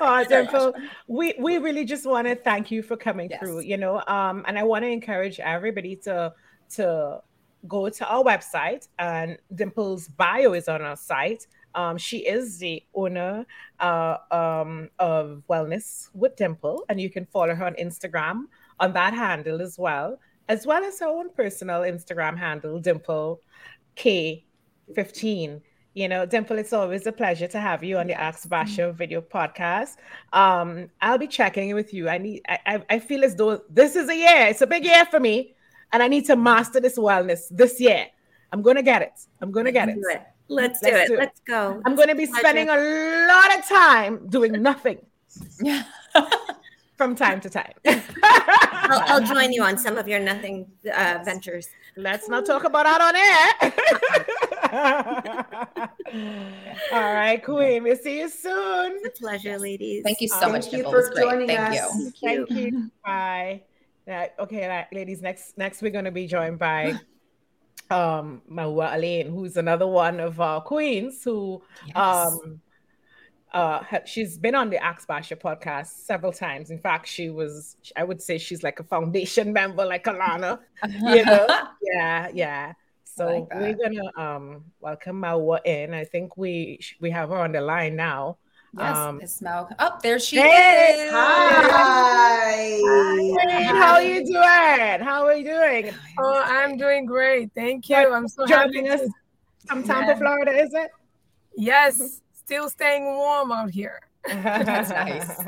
oh, 0.00 0.74
we 1.08 1.34
we 1.38 1.56
really 1.56 1.84
just 1.86 2.04
want 2.06 2.28
to 2.28 2.36
thank 2.36 2.70
you 2.70 2.82
for 2.82 2.96
coming 2.98 3.30
yes. 3.30 3.40
through. 3.40 3.60
You 3.60 3.78
know, 3.78 4.02
um, 4.06 4.44
and 4.46 4.58
I 4.58 4.62
want 4.62 4.84
to 4.84 4.88
encourage 4.88 5.40
everybody 5.40 5.96
to 6.04 6.34
to 6.74 7.22
go 7.66 7.88
to 7.88 8.06
our 8.06 8.22
website, 8.22 8.88
and 8.98 9.38
Dimple's 9.54 10.08
bio 10.08 10.52
is 10.52 10.68
on 10.68 10.82
our 10.82 10.96
site. 10.96 11.46
Um, 11.74 11.96
she 11.96 12.18
is 12.18 12.58
the 12.58 12.84
owner 12.94 13.46
uh, 13.80 14.18
um, 14.30 14.90
of 14.98 15.42
Wellness 15.48 16.10
with 16.12 16.36
Dimple, 16.36 16.84
and 16.90 17.00
you 17.00 17.08
can 17.08 17.24
follow 17.24 17.54
her 17.54 17.64
on 17.64 17.74
Instagram 17.74 18.44
on 18.82 18.92
that 18.92 19.14
handle 19.14 19.62
as 19.62 19.78
well, 19.78 20.18
as 20.48 20.66
well 20.66 20.84
as 20.84 20.98
her 21.00 21.06
own 21.06 21.30
personal 21.30 21.82
Instagram 21.82 22.36
handle, 22.36 22.80
Dimple 22.80 23.40
K15. 23.96 25.60
You 25.94 26.08
know, 26.08 26.26
Dimple, 26.26 26.58
it's 26.58 26.72
always 26.72 27.06
a 27.06 27.12
pleasure 27.12 27.46
to 27.46 27.60
have 27.60 27.84
you 27.84 27.98
on 27.98 28.08
the 28.08 28.14
Ask 28.14 28.48
Basha 28.48 28.92
video 28.92 29.20
podcast. 29.20 29.96
Um, 30.32 30.90
I'll 31.00 31.18
be 31.18 31.28
checking 31.28 31.68
in 31.68 31.76
with 31.76 31.94
you. 31.94 32.08
I 32.08 32.18
need 32.18 32.42
I, 32.48 32.82
I 32.90 32.98
feel 32.98 33.24
as 33.24 33.36
though 33.36 33.62
this 33.70 33.94
is 33.94 34.08
a 34.08 34.16
year, 34.16 34.46
it's 34.48 34.62
a 34.62 34.66
big 34.66 34.84
year 34.84 35.04
for 35.06 35.20
me, 35.20 35.54
and 35.92 36.02
I 36.02 36.08
need 36.08 36.26
to 36.26 36.36
master 36.36 36.80
this 36.80 36.98
wellness 36.98 37.42
this 37.50 37.78
year. 37.78 38.06
I'm 38.52 38.62
gonna 38.62 38.82
get 38.82 39.02
it. 39.02 39.12
I'm 39.40 39.52
gonna 39.52 39.72
get 39.72 39.90
it. 39.90 39.98
Let's, 40.48 40.80
do, 40.80 40.90
Let's 40.90 41.04
it. 41.04 41.08
do 41.08 41.14
it. 41.14 41.18
Let's 41.18 41.40
go. 41.40 41.80
I'm 41.86 41.94
going 41.94 42.08
to 42.08 42.14
be 42.14 42.26
spending 42.26 42.68
a 42.68 42.76
lot 42.76 43.58
of 43.58 43.66
time 43.66 44.28
doing 44.28 44.52
nothing. 44.60 44.98
Yeah. 45.62 45.84
from 47.02 47.16
time 47.16 47.40
to 47.40 47.50
time. 47.50 47.72
I'll, 48.82 49.02
I'll, 49.06 49.26
join 49.26 49.52
you 49.52 49.62
on 49.62 49.78
some 49.78 49.96
of 49.96 50.08
your 50.08 50.20
nothing 50.20 50.66
uh, 50.94 51.18
ventures. 51.24 51.68
Let's 51.96 52.28
not 52.28 52.46
talk 52.46 52.64
about 52.64 52.84
that 52.84 53.00
on 53.00 53.16
air. 53.16 53.72
All 56.92 57.14
right, 57.14 57.42
Queen. 57.44 57.82
We'll 57.82 57.96
see 57.96 58.20
you 58.20 58.28
soon. 58.28 58.98
It's 59.02 59.20
a 59.20 59.22
pleasure, 59.22 59.58
ladies. 59.58 60.02
Thank 60.04 60.20
you 60.20 60.28
so 60.28 60.38
Thank 60.40 60.52
much, 60.52 60.72
you 60.72 60.84
for 60.84 61.10
great. 61.10 61.24
joining 61.24 61.48
Thank 61.48 61.82
us. 61.82 61.94
you. 61.96 62.12
Thank 62.22 62.50
you. 62.50 62.90
Bye. 63.04 63.62
Yeah, 64.06 64.28
okay, 64.38 64.66
right, 64.66 64.86
ladies. 64.92 65.22
Next, 65.22 65.56
next 65.56 65.80
we're 65.82 65.92
going 65.92 66.06
to 66.06 66.10
be 66.10 66.26
joined 66.26 66.58
by 66.58 66.98
um 67.90 68.42
Maua 68.50 68.94
Elaine, 68.96 69.30
who's 69.30 69.56
another 69.56 69.86
one 69.86 70.18
of 70.18 70.40
our 70.40 70.60
queens 70.60 71.22
who 71.22 71.62
Yes. 71.86 71.96
um 71.96 72.61
uh 73.52 73.82
she's 74.06 74.38
been 74.38 74.54
on 74.54 74.70
the 74.70 74.78
Ask 74.82 75.06
Basha 75.06 75.36
podcast 75.36 75.88
several 76.06 76.32
times. 76.32 76.70
In 76.70 76.78
fact, 76.78 77.06
she 77.08 77.30
was 77.30 77.76
I 77.96 78.04
would 78.04 78.20
say 78.22 78.38
she's 78.38 78.62
like 78.62 78.80
a 78.80 78.84
foundation 78.84 79.52
member, 79.60 79.84
like 79.84 80.04
Alana. 80.04 80.58
You 80.88 81.24
know? 81.24 81.46
yeah, 81.82 82.28
yeah. 82.32 82.72
So 83.04 83.26
like 83.26 83.54
we're 83.54 83.74
gonna 83.74 84.10
um 84.16 84.64
welcome 84.80 85.20
Maua 85.20 85.60
in. 85.66 85.92
I 85.94 86.04
think 86.04 86.36
we 86.36 86.80
we 87.00 87.10
have 87.10 87.28
her 87.28 87.36
on 87.36 87.52
the 87.52 87.60
line 87.60 87.94
now. 87.96 88.38
yes, 88.78 88.96
Um, 88.96 89.18
Miss 89.18 89.42
Mel. 89.42 89.68
Oh, 89.78 89.98
there 90.02 90.18
she 90.18 90.36
Hey! 90.40 91.04
is. 91.06 91.12
Hi. 91.12 92.78
Queen, 92.80 93.64
how 93.76 93.92
are 93.94 94.02
you 94.02 94.24
doing? 94.24 95.00
How 95.04 95.26
are 95.26 95.34
you 95.34 95.44
doing? 95.44 95.92
Oh, 96.18 96.42
I'm 96.46 96.78
doing 96.78 97.04
great. 97.04 97.50
Thank 97.54 97.90
you. 97.90 97.96
Good 97.96 98.12
I'm 98.12 98.28
so 98.28 98.46
happy. 98.46 98.72
Joining 98.72 98.90
us 98.90 99.00
to- 99.02 99.10
from 99.66 99.82
Tampa, 99.84 100.12
Yeah. 100.12 100.18
Florida, 100.18 100.52
is 100.52 100.72
it? 100.72 100.90
Yes, 101.54 102.21
still 102.44 102.68
staying 102.68 103.04
warm 103.04 103.52
out 103.52 103.70
here. 103.70 104.00
That's 104.28 104.90
nice. 104.90 105.30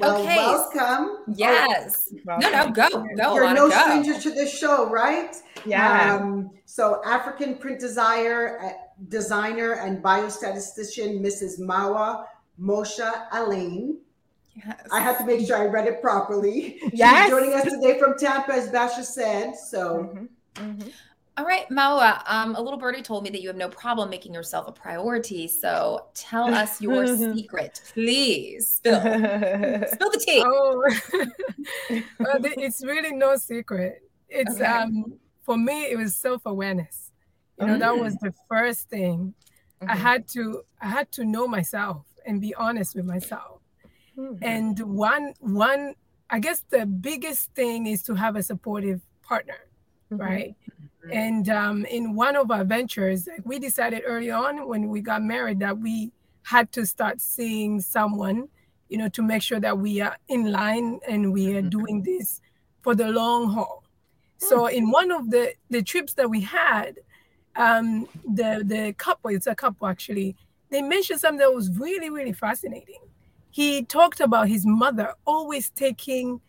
Well, 0.00 0.20
Okay. 0.20 0.36
welcome. 0.36 1.24
Yes. 1.34 2.12
No, 2.26 2.36
no, 2.38 2.70
go, 2.70 2.88
go, 3.16 3.34
You're 3.34 3.44
Alana, 3.46 3.54
no 3.54 3.70
go. 3.70 3.80
stranger 3.80 4.20
to 4.20 4.30
this 4.30 4.52
show, 4.58 4.90
right? 4.90 5.34
Yeah. 5.64 6.16
Um, 6.20 6.50
so 6.66 7.00
African 7.06 7.54
print 7.56 7.78
desire, 7.80 8.58
uh, 8.62 8.70
designer 9.08 9.74
and 9.74 10.02
biostatistician, 10.02 11.20
Mrs. 11.24 11.60
Mawa 11.60 12.24
Moshe 12.60 13.10
Alain. 13.32 13.96
Yes. 14.54 14.82
I 14.92 15.00
had 15.00 15.16
to 15.18 15.24
make 15.24 15.46
sure 15.46 15.56
I 15.56 15.64
read 15.66 15.86
it 15.86 16.02
properly. 16.02 16.78
Yes. 16.92 17.30
She's 17.30 17.30
joining 17.30 17.54
us 17.54 17.64
today 17.64 17.98
from 17.98 18.18
Tampa, 18.18 18.52
as 18.52 18.68
Basha 18.68 19.04
said. 19.04 19.54
So 19.56 19.80
Mhm, 20.14 20.28
mhm. 20.56 20.92
All 21.38 21.44
right, 21.44 21.68
Maua. 21.68 22.22
Um, 22.26 22.54
a 22.56 22.60
little 22.60 22.78
birdie 22.78 23.02
told 23.02 23.22
me 23.22 23.30
that 23.30 23.42
you 23.42 23.48
have 23.48 23.56
no 23.56 23.68
problem 23.68 24.08
making 24.08 24.32
yourself 24.32 24.68
a 24.68 24.72
priority. 24.72 25.46
So 25.48 26.06
tell 26.14 26.52
us 26.54 26.80
your 26.80 27.06
secret, 27.34 27.80
please. 27.92 28.68
Spill, 28.70 29.00
spill 29.00 30.10
the 30.10 30.22
tea. 30.26 30.42
Oh, 30.44 30.82
well, 32.20 32.38
it's 32.42 32.82
really 32.82 33.12
no 33.12 33.36
secret. 33.36 34.02
It's 34.28 34.54
Okay. 34.56 34.64
um 34.64 35.18
for 35.42 35.56
me, 35.58 35.84
it 35.90 35.96
was 35.98 36.16
self 36.16 36.42
awareness. 36.46 37.12
You 37.60 37.66
know, 37.66 37.78
that 37.78 37.92
Mm. 37.92 38.00
was 38.00 38.16
the 38.16 38.32
first 38.48 38.88
thing. 38.88 39.34
I 39.82 39.94
Mhm. 39.94 39.98
had 39.98 40.28
to 40.28 40.62
I 40.80 40.86
had 40.88 41.12
to 41.12 41.24
know 41.24 41.46
myself 41.46 42.06
and 42.24 42.40
be 42.40 42.54
honest 42.54 42.94
with 42.96 43.04
myself. 43.04 43.60
Mhm. 44.16 44.38
And 44.40 44.80
one 44.80 45.34
one 45.40 45.94
I 46.30 46.38
guess 46.40 46.64
the 46.70 46.86
biggest 46.86 47.52
thing 47.54 47.86
is 47.86 48.02
to 48.04 48.14
have 48.14 48.36
a 48.36 48.42
supportive 48.42 49.00
partner, 49.22 49.58
Mhm. 50.10 50.18
right? 50.18 50.54
And 51.12 51.48
um, 51.48 51.84
in 51.86 52.14
one 52.14 52.36
of 52.36 52.50
our 52.50 52.64
ventures, 52.64 53.26
like 53.26 53.42
we 53.44 53.58
decided 53.58 54.02
early 54.06 54.30
on 54.30 54.66
when 54.68 54.88
we 54.88 55.00
got 55.00 55.22
married 55.22 55.60
that 55.60 55.78
we 55.78 56.12
had 56.42 56.72
to 56.72 56.86
start 56.86 57.20
seeing 57.20 57.80
someone, 57.80 58.48
you 58.88 58.98
know, 58.98 59.08
to 59.10 59.22
make 59.22 59.42
sure 59.42 59.60
that 59.60 59.78
we 59.78 60.00
are 60.00 60.16
in 60.28 60.50
line 60.52 61.00
and 61.08 61.32
we 61.32 61.56
are 61.56 61.62
Mhm. 61.62 61.70
doing 61.70 62.02
this 62.02 62.40
for 62.82 62.94
the 62.94 63.08
long 63.08 63.48
haul. 63.50 63.84
So 64.38 64.66
in 64.66 64.90
one 64.90 65.10
of 65.10 65.30
the 65.30 65.54
the 65.70 65.82
trips 65.82 66.14
that 66.14 66.28
we 66.30 66.40
had, 66.42 66.98
um, 67.56 68.08
the 68.24 68.62
the 68.64 68.92
couple, 68.94 69.30
it's 69.30 69.46
a 69.46 69.54
couple 69.54 69.86
actually, 69.88 70.36
they 70.70 70.82
mentioned 70.82 71.20
something 71.20 71.38
that 71.38 71.54
was 71.54 71.70
really 71.78 72.10
really 72.10 72.32
fascinating. 72.32 73.00
He 73.50 73.84
talked 73.84 74.20
about 74.20 74.48
his 74.48 74.66
mother 74.66 75.14
always 75.24 75.70
taking 75.70 76.40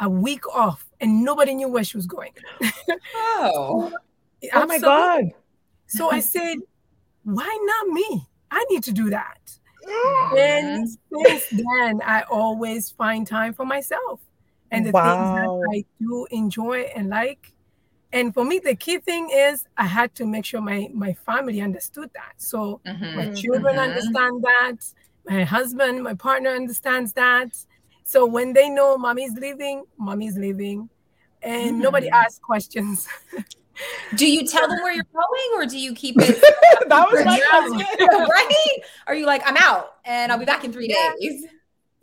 a 0.00 0.08
week 0.08 0.46
off 0.54 0.88
and 1.00 1.24
nobody 1.24 1.54
knew 1.54 1.68
where 1.68 1.84
she 1.84 1.96
was 1.96 2.06
going. 2.06 2.32
Oh, 3.14 3.92
Oh 4.54 4.66
my 4.66 4.78
Absolutely. 4.78 4.80
God. 4.80 5.24
So 5.86 6.10
I 6.10 6.20
said, 6.20 6.56
why 7.24 7.58
not 7.64 7.88
me? 7.88 8.28
I 8.50 8.64
need 8.70 8.82
to 8.84 8.92
do 8.92 9.10
that. 9.10 9.38
Mm-hmm. 9.86 10.36
And 10.38 10.88
since 10.88 11.48
then, 11.50 12.00
I 12.04 12.22
always 12.30 12.90
find 12.90 13.26
time 13.26 13.52
for 13.52 13.64
myself 13.64 14.20
and 14.70 14.86
the 14.86 14.92
Wow. 14.92 15.14
things 15.16 15.30
that 15.32 15.68
I 15.72 15.84
do 16.00 16.26
enjoy 16.30 16.82
and 16.96 17.08
like. 17.08 17.52
And 18.12 18.34
for 18.34 18.44
me, 18.44 18.58
the 18.58 18.74
key 18.74 18.98
thing 18.98 19.30
is 19.32 19.64
I 19.76 19.86
had 19.86 20.14
to 20.16 20.26
make 20.26 20.44
sure 20.44 20.60
my, 20.60 20.88
my 20.92 21.14
family 21.14 21.60
understood 21.60 22.10
that. 22.14 22.34
So 22.38 22.80
Mhm. 22.86 23.14
my 23.14 23.26
children 23.34 23.76
Mhm. 23.76 23.84
understand 23.84 24.42
that. 24.42 24.76
My 25.26 25.44
husband, 25.44 26.02
my 26.02 26.14
partner 26.14 26.50
understands 26.50 27.12
that. 27.14 27.50
So 28.04 28.26
when 28.26 28.52
they 28.52 28.68
know 28.68 28.98
mommy's 28.98 29.32
leaving, 29.34 29.84
mommy's 29.98 30.36
leaving. 30.36 30.90
And 31.42 31.78
nobody 31.78 32.08
Mhm. 32.08 32.12
asks 32.24 32.38
questions. 32.38 33.08
Do 34.16 34.30
you 34.30 34.46
tell 34.46 34.68
them 34.68 34.78
where 34.82 34.92
you're 34.92 35.04
going, 35.12 35.50
or 35.56 35.66
do 35.66 35.78
you 35.78 35.94
keep 35.94 36.16
it 36.18 36.40
that 36.88 37.08
was 37.10 37.24
my 37.24 37.40
question. 37.50 37.86
right? 38.10 38.76
Are 39.06 39.14
you 39.14 39.26
like, 39.26 39.42
I'm 39.46 39.56
out 39.56 39.94
and 40.04 40.30
I'll 40.30 40.38
be 40.38 40.44
back 40.44 40.64
in 40.64 40.72
three 40.72 40.88
Yeah. 40.88 41.12
days? 41.20 41.46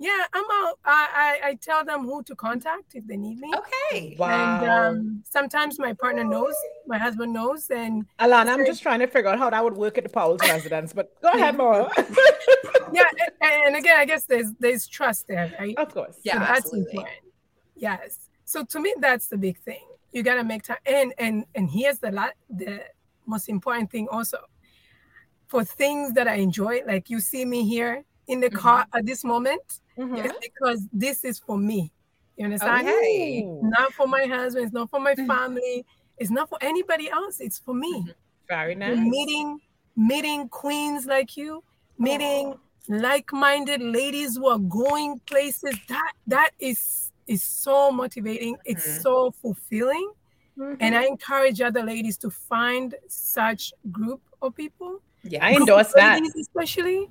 Yeah, 0.01 0.23
I'm 0.33 0.45
out. 0.49 0.79
I, 0.85 1.39
I 1.43 1.47
I 1.49 1.53
tell 1.55 1.83
them 1.83 2.05
who 2.05 2.23
to 2.23 2.33
contact 2.33 2.95
if 2.95 3.05
they 3.05 3.17
need 3.17 3.37
me. 3.39 3.51
Okay. 3.53 4.15
Wow. 4.17 4.29
And 4.29 4.69
um, 4.69 5.23
sometimes 5.29 5.77
my 5.77 5.91
partner 5.91 6.23
knows, 6.23 6.53
my 6.87 6.97
husband 6.97 7.33
knows, 7.33 7.69
and 7.69 8.05
Alana, 8.17 8.47
I'm 8.53 8.65
just 8.65 8.81
trying 8.81 8.99
to 8.99 9.07
figure 9.07 9.29
out 9.29 9.39
how 9.39 9.49
that 9.49 9.61
would 9.61 9.75
work 9.75 9.97
at 9.97 10.05
the 10.05 10.09
Powell's 10.09 10.39
residence, 10.47 10.93
but 10.93 11.11
go 11.21 11.27
ahead, 11.31 11.57
Maura. 11.57 11.91
yeah, 12.93 13.03
and, 13.41 13.51
and 13.67 13.75
again, 13.75 13.97
I 13.99 14.05
guess 14.05 14.23
there's 14.23 14.53
there's 14.59 14.87
trust 14.87 15.27
there, 15.27 15.53
right? 15.59 15.77
of 15.77 15.93
course. 15.93 16.15
Yeah, 16.23 16.33
So 16.35 16.39
that's 16.39 16.51
absolutely. 16.59 16.91
important. 16.91 17.17
Yes. 17.75 18.29
So 18.45 18.63
to 18.63 18.79
me, 18.79 18.95
that's 18.99 19.27
the 19.27 19.37
big 19.37 19.57
thing. 19.59 19.83
You 20.11 20.23
gotta 20.23 20.43
make 20.43 20.63
time, 20.63 20.77
and 20.85 21.13
and 21.17 21.45
and 21.55 21.69
here's 21.69 21.99
the 21.99 22.11
la- 22.11 22.31
the 22.49 22.83
most 23.25 23.47
important 23.49 23.91
thing 23.91 24.07
also. 24.09 24.39
For 25.47 25.63
things 25.63 26.13
that 26.13 26.27
I 26.27 26.35
enjoy, 26.35 26.81
like 26.85 27.09
you 27.09 27.19
see 27.19 27.43
me 27.45 27.67
here 27.67 28.03
in 28.27 28.39
the 28.39 28.49
car 28.49 28.85
at 28.93 29.05
this 29.05 29.23
moment, 29.23 29.81
Mhm. 29.97 30.25
it's 30.25 30.33
because 30.39 30.87
this 30.91 31.23
is 31.23 31.39
for 31.39 31.57
me. 31.57 31.91
You 32.37 32.45
understand? 32.45 32.87
Okay. 32.87 33.41
Ooh, 33.43 33.59
not 33.63 33.93
for 33.93 34.07
my 34.07 34.25
husband, 34.25 34.65
it's 34.65 34.73
not 34.73 34.89
for 34.89 34.99
my 34.99 35.15
Mhm. 35.15 35.27
family, 35.27 35.85
it's 36.17 36.29
not 36.31 36.49
for 36.49 36.57
anybody 36.61 37.09
else, 37.09 37.39
it's 37.39 37.57
for 37.57 37.73
me. 37.73 38.05
Very 38.47 38.73
You're 38.73 38.95
nice. 38.95 38.99
Meeting 38.99 39.59
meeting 39.95 40.49
queens 40.49 41.05
like 41.05 41.35
you, 41.35 41.63
meeting 41.97 42.55
like-minded 42.87 43.81
ladies 43.81 44.37
who 44.37 44.47
are 44.47 44.59
going 44.59 45.19
places. 45.27 45.75
That 45.87 46.13
that 46.27 46.51
is 46.59 47.08
is 47.29 47.41
so 47.43 47.91
motivating. 47.91 48.57
It's 48.65 48.87
Mhm. 48.87 49.01
so 49.05 49.13
fulfilling. 49.41 50.07
Mhm. 50.57 50.77
And 50.79 50.91
I 51.01 51.03
encourage 51.05 51.61
other 51.61 51.83
ladies 51.83 52.17
to 52.23 52.29
find 52.29 52.95
such 53.07 53.73
group 53.91 54.21
of 54.41 54.55
people. 54.55 54.91
Yeah. 55.23 55.45
I 55.45 55.49
endorse 55.55 55.91
that. 55.93 56.21
Especially. 56.45 57.09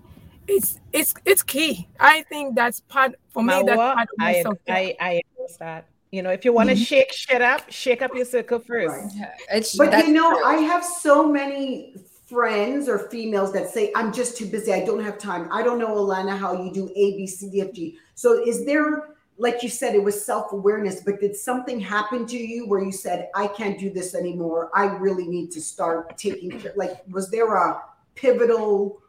It's 0.54 0.80
it's 0.98 1.12
it's 1.30 1.42
key. 1.42 1.88
I 2.00 2.22
think 2.30 2.44
that's 2.60 2.80
part 2.94 3.12
for 3.32 3.42
me. 3.42 3.62
That's 3.66 3.76
part 3.76 4.08
of 4.12 4.18
my 4.18 4.32
I, 4.38 4.42
self-care. 4.42 4.76
I, 4.76 4.96
I 5.08 5.10
endorse 5.24 5.56
that. 5.58 5.82
You 6.10 6.22
know, 6.22 6.30
if 6.30 6.42
you 6.46 6.52
want 6.54 6.70
to 6.70 6.76
shake 6.76 7.12
shit 7.12 7.42
up, 7.42 7.60
shake 7.70 8.00
up 8.00 8.12
your 8.14 8.24
circle 8.24 8.60
first. 8.60 8.88
Right. 8.88 9.12
Yeah, 9.14 9.56
It's, 9.56 9.76
But 9.76 10.06
you 10.06 10.14
know, 10.14 10.30
true. 10.32 10.44
I 10.52 10.56
have 10.72 10.82
so 10.82 11.14
many 11.28 11.94
friends 12.32 12.88
or 12.88 12.98
females 13.10 13.52
that 13.52 13.68
say, 13.68 13.92
I'm 13.94 14.10
just 14.20 14.38
too 14.38 14.46
busy. 14.46 14.72
I 14.72 14.82
don't 14.88 15.04
have 15.08 15.18
time. 15.18 15.48
I 15.52 15.62
don't 15.62 15.78
know, 15.78 15.92
Alana, 16.02 16.34
how 16.44 16.50
you 16.64 16.72
do 16.72 16.84
A, 17.02 17.04
B, 17.18 17.26
C, 17.26 17.50
D, 17.50 17.60
F, 17.60 17.72
G. 17.74 17.98
So 18.14 18.28
is 18.50 18.64
there, 18.64 19.16
like 19.38 19.62
you 19.62 19.68
said, 19.68 19.94
it 19.94 20.02
was 20.02 20.24
self 20.24 20.52
awareness, 20.52 21.00
but 21.00 21.20
did 21.20 21.34
something 21.36 21.78
happen 21.80 22.26
to 22.26 22.36
you 22.36 22.66
where 22.68 22.82
you 22.82 22.92
said, 22.92 23.30
I 23.34 23.46
can't 23.46 23.78
do 23.78 23.90
this 23.90 24.14
anymore? 24.14 24.70
I 24.74 24.86
really 24.96 25.26
need 25.26 25.50
to 25.52 25.60
start 25.60 26.18
taking 26.18 26.50
care? 26.50 26.72
Like, 26.76 27.02
was 27.08 27.30
there 27.30 27.54
a 27.54 27.82
pivotal 28.16 29.00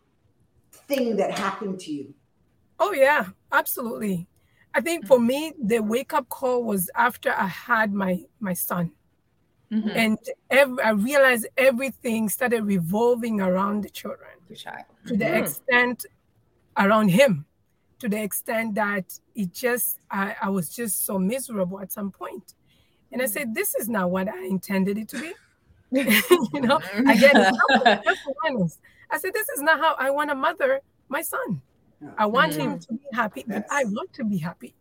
thing 0.72 1.16
that 1.18 1.38
happened 1.38 1.80
to 1.82 1.92
you? 1.92 2.14
Oh 2.80 2.94
yeah, 2.94 3.28
absolutely. 3.52 4.28
I 4.74 4.82
think 4.82 5.08
for 5.08 5.20
me, 5.20 5.54
the 5.62 5.80
wake 5.80 6.14
up 6.14 6.30
call 6.30 6.64
was 6.64 6.90
after 6.96 7.32
I 7.32 7.48
had 7.48 7.92
my 7.92 8.24
my 8.40 8.54
son, 8.54 8.92
Mhm. 9.72 9.92
and 9.96 10.18
ev- 10.52 10.80
I 10.84 10.92
realized 10.92 11.48
everything 11.58 12.30
started 12.30 12.64
revolving 12.64 13.42
around 13.42 13.84
the 13.84 13.90
children 13.90 14.30
Your 14.48 14.56
child. 14.56 14.86
to 15.08 15.18
the 15.18 15.26
Mhm. 15.26 15.40
extent 15.42 16.06
around 16.78 17.10
him, 17.10 17.46
to 18.00 18.10
the 18.10 18.22
extent 18.22 18.76
that 18.76 19.20
it 19.36 19.54
just 19.54 20.00
I, 20.10 20.36
I 20.42 20.50
was 20.50 20.70
just 20.70 21.06
so 21.06 21.20
miserable 21.20 21.80
at 21.80 21.92
some 21.92 22.12
point, 22.12 22.54
and 23.12 23.22
I 23.22 23.26
said, 23.26 23.54
"This 23.54 23.76
is 23.76 23.90
not 23.90 24.12
what 24.12 24.28
I 24.28 24.46
intended 24.46 24.98
it 24.98 25.10
to 25.10 25.20
be." 25.20 25.34
you 25.92 26.62
know, 26.62 26.80
I 27.08 27.18
get 27.18 27.36
it. 27.36 27.56
self-awareness. 28.06 28.78
I 29.12 29.18
said, 29.18 29.34
"This 29.34 29.50
is 29.50 29.62
not 29.62 29.80
how 29.80 29.96
I 29.98 30.10
want 30.12 30.30
to 30.30 30.36
mother 30.36 30.82
my 31.10 31.22
son." 31.22 31.62
I 32.18 32.26
want 32.28 32.56
him 32.56 32.80
to 32.80 32.94
be 32.94 33.00
happy, 33.14 33.44
but 33.46 33.66
I 33.70 33.84
want 33.84 34.14
to 34.14 34.24
be 34.24 34.38
happy. 34.38 34.74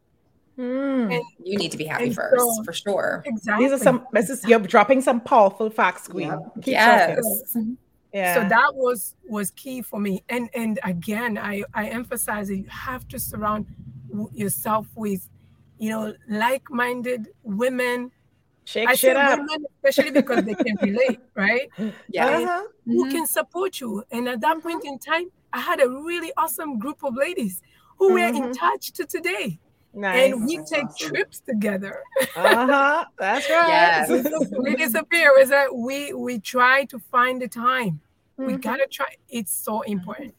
Mm. 0.59 1.15
And 1.15 1.25
You 1.43 1.57
need 1.57 1.73
to 1.73 1.77
be 1.77 1.85
happy 1.85 2.11
first, 2.11 2.37
so- 2.39 2.63
for 2.65 2.73
sure. 2.73 3.23
exactly. 3.27 3.65
These 3.65 3.81
are 3.81 3.83
some. 3.83 4.07
This 4.13 4.31
is 4.31 4.45
you're 4.45 4.59
dropping 4.61 5.01
some 5.03 5.21
powerful 5.21 5.71
facts, 5.71 6.09
Queen. 6.09 6.29
Yep. 6.29 6.53
Keep 6.57 6.67
yes. 6.67 7.53
talking. 7.53 7.77
Yeah. 8.13 8.35
So 8.35 8.49
that 8.49 8.75
was 8.75 9.15
was 9.29 9.51
key 9.51 9.83
for 9.83 10.01
me. 10.01 10.23
And 10.29 10.49
and 10.55 10.79
again, 10.83 11.37
I 11.39 11.63
I 11.75 11.89
emphasize 11.89 12.49
that 12.49 12.57
you 12.57 12.69
have 12.69 13.07
to 13.09 13.19
surround 13.19 13.67
yourself 14.33 14.87
with, 14.97 15.29
you 15.79 15.91
know, 15.91 16.15
like-minded 16.29 17.29
women. 17.43 18.11
Shake 18.65 18.89
I 18.89 18.95
shit 18.95 19.17
say 19.17 19.21
up. 19.21 19.39
women, 19.39 19.67
especially 19.77 20.11
because 20.13 20.45
they 20.45 20.55
can 20.55 20.77
relate, 20.83 21.21
right? 21.35 21.69
Yeah. 22.09 22.27
Uh-huh. 22.27 22.65
Who 22.87 23.07
Mhm. 23.07 23.11
can 23.11 23.27
support 23.27 23.81
you. 23.81 24.03
And 24.11 24.29
at 24.29 24.41
that 24.41 24.63
point 24.63 24.85
in 24.85 24.99
time, 24.99 25.31
I 25.53 25.61
had 25.61 25.81
a 25.81 25.89
really 25.89 26.33
awesome 26.37 26.79
group 26.79 27.03
of 27.05 27.15
ladies 27.15 27.61
who 27.99 28.13
were 28.13 28.19
in 28.35 28.45
Mhm. 28.49 28.59
touch 28.59 28.93
to 28.93 29.07
today. 29.07 29.59
Nice. 29.95 30.33
And 30.33 30.45
we 30.47 30.57
That's 30.59 30.71
take 30.71 30.85
awesome. 30.85 31.09
trips 31.09 31.41
together. 31.41 32.01
Uh-huh. 32.37 33.05
That's 33.19 33.49
right. 33.57 33.69
Yes. 33.69 34.11
we 34.59 34.77
disappear 34.77 35.37
is 35.39 35.49
that 35.49 35.75
we 35.75 36.13
we 36.13 36.39
try 36.39 36.85
to 36.87 36.99
find 36.99 37.41
the 37.43 37.49
time 37.49 38.01
we 38.37 38.53
Mhm. 38.55 38.61
gotta 38.63 38.87
try 38.87 39.07
it's 39.29 39.53
so 39.53 39.81
important 39.83 40.33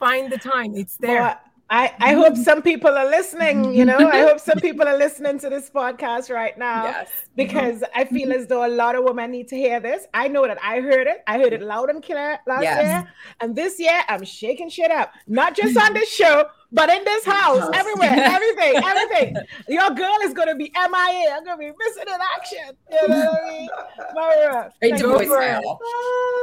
find 0.00 0.32
the 0.32 0.38
time 0.38 0.74
it's 0.74 0.96
there 0.96 1.20
Well, 1.20 1.40
I, 1.68 1.92
I 1.98 2.12
hope 2.14 2.36
some 2.36 2.62
people 2.62 2.90
are 2.90 3.06
listening, 3.10 3.74
you 3.74 3.84
know. 3.84 3.98
I 3.98 4.20
hope 4.20 4.38
some 4.38 4.60
people 4.60 4.86
are 4.86 4.96
listening 4.96 5.40
to 5.40 5.48
this 5.50 5.68
podcast 5.68 6.32
right 6.32 6.56
now 6.56 6.84
Yes. 6.84 7.08
because 7.34 7.82
I 7.92 8.04
feel 8.04 8.32
as 8.32 8.46
though 8.46 8.64
a 8.64 8.70
lot 8.82 8.94
of 8.94 9.02
women 9.02 9.32
need 9.32 9.48
to 9.48 9.56
hear 9.56 9.80
this. 9.80 10.06
I 10.14 10.28
know 10.28 10.46
that 10.46 10.58
I 10.62 10.80
heard 10.80 11.08
it. 11.08 11.24
I 11.26 11.38
heard 11.38 11.52
it 11.52 11.62
loud 11.62 11.90
and 11.90 12.00
clear 12.04 12.38
last 12.46 12.62
Yes. 12.62 12.82
year. 12.84 13.12
And 13.40 13.56
this 13.56 13.80
year 13.80 14.00
I'm 14.08 14.22
shaking 14.24 14.68
shit 14.68 14.92
up. 14.92 15.12
Not 15.26 15.56
just 15.56 15.76
on 15.76 15.92
this 15.92 16.08
show, 16.08 16.46
but 16.72 16.88
in 16.90 17.04
this 17.04 17.24
house, 17.24 17.60
House. 17.60 17.70
everywhere, 17.74 18.10
everything, 18.16 18.74
everything. 18.84 19.36
Your 19.68 19.90
girl 19.90 20.16
is 20.24 20.34
gonna 20.34 20.54
be 20.56 20.72
MIA. 20.74 21.34
I'm 21.34 21.44
gonna 21.44 21.58
be 21.58 21.72
missing 21.78 22.04
in 22.06 22.20
action. 22.36 22.76
You 22.90 23.08
know 23.08 23.30
what 23.32 23.44
I 23.44 23.50
mean? 23.50 23.68
Myra, 24.14 24.72
Hey, 24.80 24.90
thank 24.90 25.02
do 25.02 25.08
you 25.08 25.12
voice 25.14 25.28
for- 25.28 25.38
mail. 25.40 25.78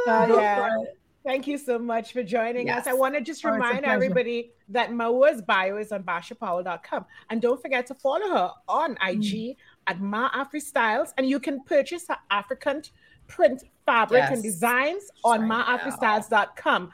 uh, 0.08 0.28
yeah. 0.38 0.78
Thank 1.26 1.48
you 1.48 1.58
so 1.58 1.80
much 1.80 2.12
for 2.12 2.22
joining 2.22 2.70
us. 2.70 2.86
I 2.86 2.92
want 2.92 3.16
to 3.16 3.22
just 3.22 3.46
Oh, 3.46 3.48
it's 3.48 3.52
a 3.52 3.56
remind 3.56 3.80
pleasure. 3.84 3.94
everybody 3.96 4.52
that 4.68 4.92
Mawa's 4.92 5.42
bio 5.42 5.78
is 5.78 5.94
on 5.94 6.04
bashapowell.com. 6.04 7.06
And 7.30 7.42
don't 7.42 7.62
forget 7.62 7.86
to 7.88 7.94
follow 7.96 8.28
her 8.30 8.52
on 8.68 8.96
Mm. 8.96 9.24
IG 9.52 9.56
at 9.88 10.02
Ma 10.02 10.30
Afri 10.32 10.62
Styles. 10.62 11.14
And 11.18 11.26
you 11.30 11.40
can 11.40 11.64
purchase 11.64 12.10
her 12.10 12.18
African 12.30 12.82
print 13.30 13.64
fabric 13.86 14.24
and 14.32 14.44
designs 14.44 15.04
on 15.24 15.48
Right 15.48 15.66
now. 15.66 15.78
maafristyles.com. 15.78 16.92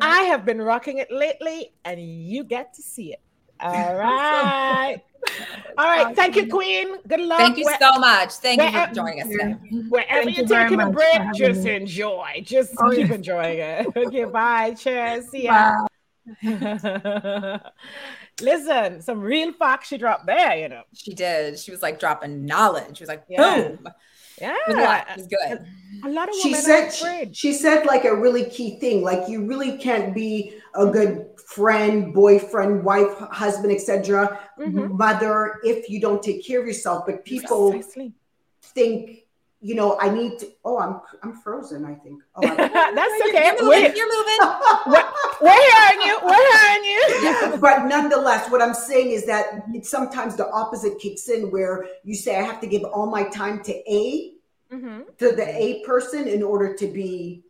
I 0.00 0.22
have 0.22 0.44
been 0.44 0.60
rocking 0.60 0.98
it 0.98 1.10
lately, 1.10 1.72
and 1.84 2.00
you 2.00 2.44
get 2.44 2.74
to 2.74 2.82
see 2.82 3.12
it. 3.12 3.20
All 3.60 3.94
right. 3.96 4.98
All 5.76 5.84
right. 5.86 6.16
Thank 6.16 6.36
you, 6.36 6.46
Queen. 6.48 6.96
Good 7.06 7.20
luck. 7.20 7.38
Thank 7.38 7.58
you 7.58 7.66
Where- 7.66 7.78
so 7.78 7.98
much. 7.98 8.32
Thank 8.34 8.62
you 8.62 8.70
for 8.70 8.94
joining 8.94 9.20
us 9.22 9.28
today. 9.28 9.52
Wherever 9.88 10.22
Thank 10.24 10.36
you're 10.36 10.42
you 10.44 10.48
very 10.48 10.64
taking 10.70 10.80
a 10.80 10.90
break, 10.90 11.20
just 11.34 11.62
me. 11.64 11.74
enjoy. 11.74 12.40
Just 12.42 12.72
Oh, 12.78 12.90
keep 12.90 13.08
yeah. 13.08 13.14
enjoying 13.14 13.58
it. 13.58 13.86
Okay, 13.96 14.24
bye. 14.24 14.74
Cheers. 14.74 15.28
See 15.30 15.44
ya. 15.44 15.86
Listen, 18.40 19.02
some 19.02 19.20
real 19.20 19.52
facts 19.52 19.88
she 19.88 19.98
dropped 19.98 20.24
there, 20.26 20.56
you 20.56 20.68
know. 20.68 20.82
She 20.94 21.12
did. 21.14 21.58
She 21.58 21.70
was 21.70 21.82
like 21.82 22.00
dropping 22.00 22.46
knowledge. 22.46 22.96
She 22.98 23.02
was 23.02 23.08
like, 23.08 23.24
Yeah. 23.28 23.68
boom. 23.68 23.86
Yeah. 24.40 24.54
It 24.68 24.68
was 24.68 24.76
a 24.76 24.80
lot. 24.80 25.06
It 25.10 25.16
was 25.18 25.26
good. 25.26 25.66
A 26.02 26.08
lot 26.08 26.28
of 26.28 26.34
she 26.36 26.48
women 26.48 26.58
are 26.60 26.62
said 26.64 26.90
she, 26.92 27.04
afraid. 27.04 27.36
she 27.36 27.52
said 27.52 27.84
like 27.86 28.04
a 28.04 28.14
really 28.14 28.44
key 28.48 28.78
thing 28.80 29.02
like 29.02 29.28
you 29.28 29.44
really 29.44 29.76
can't 29.76 30.14
be 30.14 30.54
a 30.74 30.86
good 30.86 31.26
friend 31.46 32.14
boyfriend 32.14 32.82
wife 32.84 33.12
husband 33.42 33.70
etc 33.72 34.38
Mhm. 34.58 34.92
mother 34.96 35.56
if 35.64 35.90
you 35.90 36.00
don't 36.00 36.22
take 36.22 36.46
care 36.46 36.60
of 36.60 36.66
yourself 36.66 37.04
but 37.06 37.24
people 37.24 37.72
Precisely. 37.72 38.14
think 38.62 39.26
you 39.62 39.74
know 39.74 39.98
i 40.00 40.08
need 40.08 40.38
to 40.38 40.46
oh 40.64 40.78
i'm 40.78 41.00
i'm 41.22 41.34
frozen 41.34 41.84
i 41.84 41.94
think 41.94 42.22
oh, 42.36 42.40
I'm, 42.48 42.56
That's 42.94 43.22
okay. 43.28 43.44
You're 43.44 43.62
moving. 43.62 43.68
We're, 43.68 43.94
You're 43.94 44.12
moving. 44.16 44.40
we're 45.42 45.64
hearing 45.70 46.00
you. 46.06 46.18
We're 46.24 46.46
hearing 46.52 46.84
you. 46.84 47.56
but 47.60 47.84
nonetheless 47.86 48.50
what 48.50 48.62
i'm 48.62 48.72
saying 48.74 49.10
is 49.10 49.26
that 49.26 49.44
it's 49.74 49.90
sometimes 49.90 50.36
the 50.36 50.50
opposite 50.50 50.98
kicks 50.98 51.28
in 51.28 51.50
where 51.50 51.86
you 52.04 52.14
say 52.14 52.38
i 52.38 52.42
have 52.42 52.60
to 52.60 52.66
give 52.66 52.84
all 52.84 53.06
my 53.10 53.24
time 53.24 53.62
to 53.64 53.72
a 53.92 54.32
Mhm. 54.72 55.16
to 55.18 55.32
the 55.32 55.48
A 55.66 55.82
person 55.84 56.28
in 56.28 56.44
order 56.44 56.74
to 56.76 56.86
be, 56.86 57.42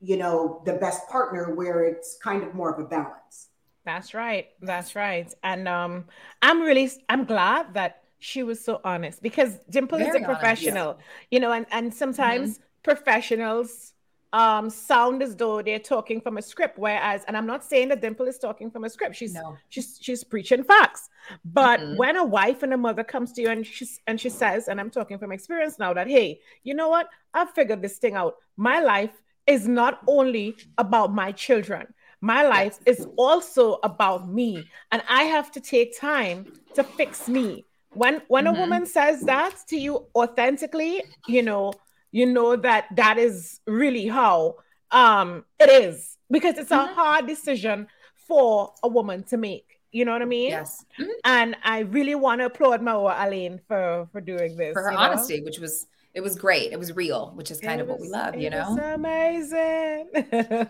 you 0.00 0.16
know, 0.16 0.62
the 0.64 0.74
best 0.74 1.08
partner 1.08 1.52
where 1.52 1.82
it's 1.84 2.16
kind 2.22 2.44
of 2.44 2.54
more 2.54 2.72
of 2.72 2.78
a 2.78 2.86
balance. 2.86 3.48
That's 3.84 4.14
right. 4.14 4.46
That's 4.62 4.94
right. 4.94 5.26
And 5.42 5.66
um, 5.66 6.04
I'm 6.42 6.62
really, 6.62 6.88
I'm 7.08 7.24
glad 7.24 7.74
that 7.74 8.03
she 8.24 8.42
was 8.42 8.58
so 8.68 8.80
honest 8.84 9.22
because 9.22 9.52
Dimple 9.70 10.00
is 10.00 10.06
Very 10.06 10.18
a 10.18 10.20
honest, 10.24 10.62
yeah. 10.62 10.72
professional, 10.72 10.98
you 11.30 11.40
know, 11.40 11.52
and, 11.52 11.66
and 11.70 11.92
sometimes 11.92 12.58
professionals 12.82 13.92
um 14.32 14.68
sound 14.68 15.22
as 15.22 15.36
though 15.36 15.62
they're 15.62 15.78
talking 15.94 16.20
from 16.20 16.36
a 16.38 16.42
script, 16.42 16.76
whereas, 16.78 17.22
and 17.26 17.36
I'm 17.36 17.46
not 17.46 17.62
saying 17.64 17.88
that 17.90 18.00
Dimple 18.00 18.26
is 18.26 18.38
talking 18.38 18.70
from 18.70 18.84
a 18.84 18.90
script. 18.90 19.14
She's 19.16 19.34
No. 19.34 19.56
she's 19.68 19.98
she's 20.00 20.24
preaching 20.24 20.64
facts. 20.64 21.08
But 21.44 21.80
Mhm. 21.80 21.96
when 21.96 22.16
a 22.16 22.24
wife 22.24 22.62
and 22.62 22.72
a 22.72 22.76
mother 22.76 23.04
comes 23.04 23.32
to 23.34 23.42
you 23.42 23.48
and 23.50 23.66
she's 23.66 24.00
and 24.06 24.20
she 24.20 24.30
says, 24.30 24.68
and 24.68 24.80
I'm 24.80 24.90
talking 24.90 25.18
from 25.18 25.32
experience 25.32 25.78
now, 25.78 25.92
that 25.94 26.08
hey, 26.08 26.40
you 26.64 26.74
know 26.74 26.88
what? 26.88 27.08
I've 27.32 27.50
figured 27.50 27.82
this 27.82 27.98
thing 27.98 28.14
out. 28.14 28.34
My 28.56 28.80
life 28.80 29.14
is 29.46 29.68
not 29.68 30.02
only 30.06 30.58
about 30.78 31.14
my 31.14 31.32
children. 31.32 31.86
My 32.20 32.42
life 32.44 32.78
is 32.86 33.06
also 33.16 33.78
about 33.82 34.28
me, 34.28 34.70
and 34.90 35.02
I 35.08 35.24
have 35.24 35.50
to 35.52 35.60
take 35.60 35.98
time 35.98 36.46
to 36.74 36.82
fix 36.84 37.28
me. 37.28 37.66
When 37.94 38.22
when 38.28 38.44
Mhm. 38.46 38.56
a 38.56 38.60
woman 38.60 38.86
says 38.86 39.20
that 39.22 39.54
to 39.68 39.76
you 39.76 40.06
authentically, 40.14 41.02
you 41.26 41.42
know, 41.42 41.72
you 42.12 42.26
know 42.26 42.56
that 42.56 42.86
that 42.96 43.18
is 43.18 43.60
really 43.66 44.06
how 44.06 44.56
um 44.90 45.44
it 45.58 45.70
is 45.70 46.16
because 46.30 46.58
it's 46.58 46.70
a 46.70 46.76
Mhm. 46.76 46.94
hard 46.94 47.26
decision 47.26 47.88
for 48.28 48.72
a 48.82 48.88
woman 48.88 49.22
to 49.24 49.36
make. 49.36 49.80
You 49.92 50.04
know 50.04 50.12
what 50.12 50.22
I 50.22 50.26
mean? 50.26 50.50
Yes. 50.50 50.84
Mhm. 50.98 51.08
And 51.24 51.56
I 51.62 51.80
really 51.80 52.14
want 52.16 52.40
to 52.40 52.46
applaud 52.46 52.80
Mawa 52.80 53.14
Aline 53.24 53.60
for 53.68 54.08
for 54.12 54.20
doing 54.20 54.56
this. 54.56 54.72
For 54.72 54.82
her 54.82 54.90
you 54.90 54.96
know? 54.96 55.02
honesty, 55.04 55.40
which 55.42 55.58
was 55.58 55.86
it 56.14 56.20
was 56.22 56.36
great. 56.36 56.72
It 56.72 56.78
was 56.78 56.94
real, 56.94 57.32
which 57.34 57.50
is 57.50 57.60
kind 57.60 57.80
It 57.80 57.84
of 57.84 57.88
what 57.88 57.98
we 58.00 58.08
love, 58.08 58.36
you 58.36 58.48
was 58.50 58.76
know? 58.76 58.94
amazing. 58.94 60.08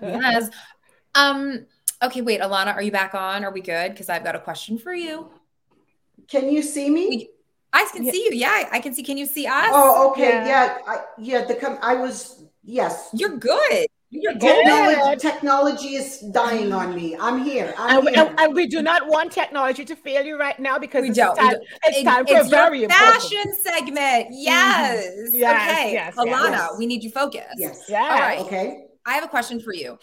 Yes. 0.03 0.51
Um, 1.17 1.67
okay, 2.03 2.23
wait, 2.23 2.41
Alana, 2.41 2.75
are 2.75 2.83
you 2.83 2.91
back 2.91 3.15
on? 3.15 3.45
Are 3.45 3.53
we 3.53 3.61
good? 3.61 3.93
Because 3.93 4.09
I've 4.09 4.25
got 4.25 4.35
a 4.35 4.41
question 4.41 4.79
for 4.79 4.93
you. 4.93 5.31
Can 6.29 6.51
you 6.51 6.63
see 6.63 6.91
me? 6.91 7.29
I 7.73 7.89
can 7.93 8.05
Yeah. 8.05 8.13
see 8.13 8.25
you. 8.25 8.31
Yeah, 8.35 8.69
I 8.71 8.79
can 8.81 8.95
see. 8.95 9.03
Can 9.03 9.17
you 9.17 9.27
see 9.27 9.47
us? 9.47 9.71
Oh, 9.73 10.11
okay. 10.11 10.29
Yeah. 10.29 10.47
Yeah. 10.47 10.79
I, 10.87 10.97
yeah. 11.19 11.45
The 11.45 11.55
com- 11.57 11.79
I 11.83 11.95
was 11.95 12.45
yes. 12.63 13.09
You're 13.13 13.37
good. 13.37 13.87
You're 14.11 14.35
Good. 14.35 14.41
good. 14.43 14.65
Technology, 14.65 15.21
technology 15.29 15.89
is 15.97 16.21
dying 16.31 16.73
on 16.73 16.95
me. 16.95 17.17
I'm 17.19 17.43
here. 17.43 17.75
I'm 17.77 17.97
and, 17.97 18.07
we, 18.07 18.13
here. 18.13 18.25
and, 18.29 18.39
and 18.41 18.55
we 18.55 18.69
do 18.69 18.81
not 18.81 19.09
want 19.09 19.33
technology 19.33 19.85
to 19.87 19.97
fail 19.97 20.25
you 20.25 20.39
right 20.39 20.57
now 20.61 20.79
because 20.79 21.03
We 21.03 21.09
it's, 21.09 21.19
don't, 21.19 21.35
time, 21.35 21.51
don't. 21.51 21.63
it's 21.87 21.99
It- 21.99 22.05
time 22.05 22.25
for 22.25 22.35
a 22.35 22.41
it's 22.43 22.49
your 22.51 22.61
very 22.61 22.85
important. 22.85 23.13
fashion 23.23 23.57
segment. 23.61 24.27
Mm-hmm. 24.27 24.35
Yes. 24.35 25.05
Yes, 25.33 25.71
okay. 25.73 25.93
yes, 25.95 26.15
yes. 26.17 26.17
Alana, 26.17 26.51
Yes. 26.53 26.71
we 26.79 26.87
need 26.87 27.03
you 27.03 27.11
focused. 27.11 27.57
yes. 27.57 27.87
Yeah. 27.89 28.03
All 28.03 28.21
right. 28.21 28.39
Okay. 28.43 28.85
I 29.05 29.15
have 29.15 29.25
a 29.25 29.29
question 29.29 29.59
for 29.61 29.75
you. 29.75 29.99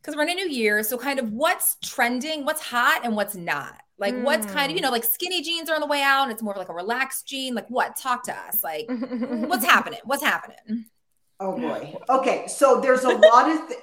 Because 0.00 0.16
we're 0.16 0.22
in 0.24 0.30
a 0.30 0.34
new 0.34 0.48
year. 0.48 0.82
So, 0.82 0.98
kind 0.98 1.20
of 1.20 1.30
what's 1.32 1.76
trending, 1.80 2.44
what's 2.44 2.60
hot, 2.62 3.02
and 3.04 3.14
what's 3.14 3.36
not? 3.36 3.76
Like, 3.98 4.14
what's 4.22 4.46
kind 4.46 4.70
of, 4.70 4.76
you 4.76 4.82
know, 4.82 4.90
like 4.90 5.04
skinny 5.04 5.42
jeans 5.42 5.68
are 5.68 5.74
on 5.74 5.80
the 5.80 5.86
way 5.86 6.02
out 6.02 6.22
and 6.24 6.32
it's 6.32 6.42
more 6.42 6.52
of 6.52 6.58
like 6.58 6.68
a 6.68 6.74
relaxed 6.74 7.26
jean. 7.26 7.54
Like, 7.54 7.68
what? 7.68 7.96
Talk 7.96 8.22
to 8.24 8.32
us. 8.32 8.62
Like, 8.62 8.86
what's 8.88 9.64
happening? 9.64 10.00
What's 10.04 10.22
happening? 10.22 10.86
Oh 11.40 11.56
boy. 11.58 11.96
Okay. 12.08 12.46
So 12.46 12.80
there's 12.80 13.04
a 13.04 13.10
lot 13.10 13.50
of 13.50 13.68
th- 13.68 13.80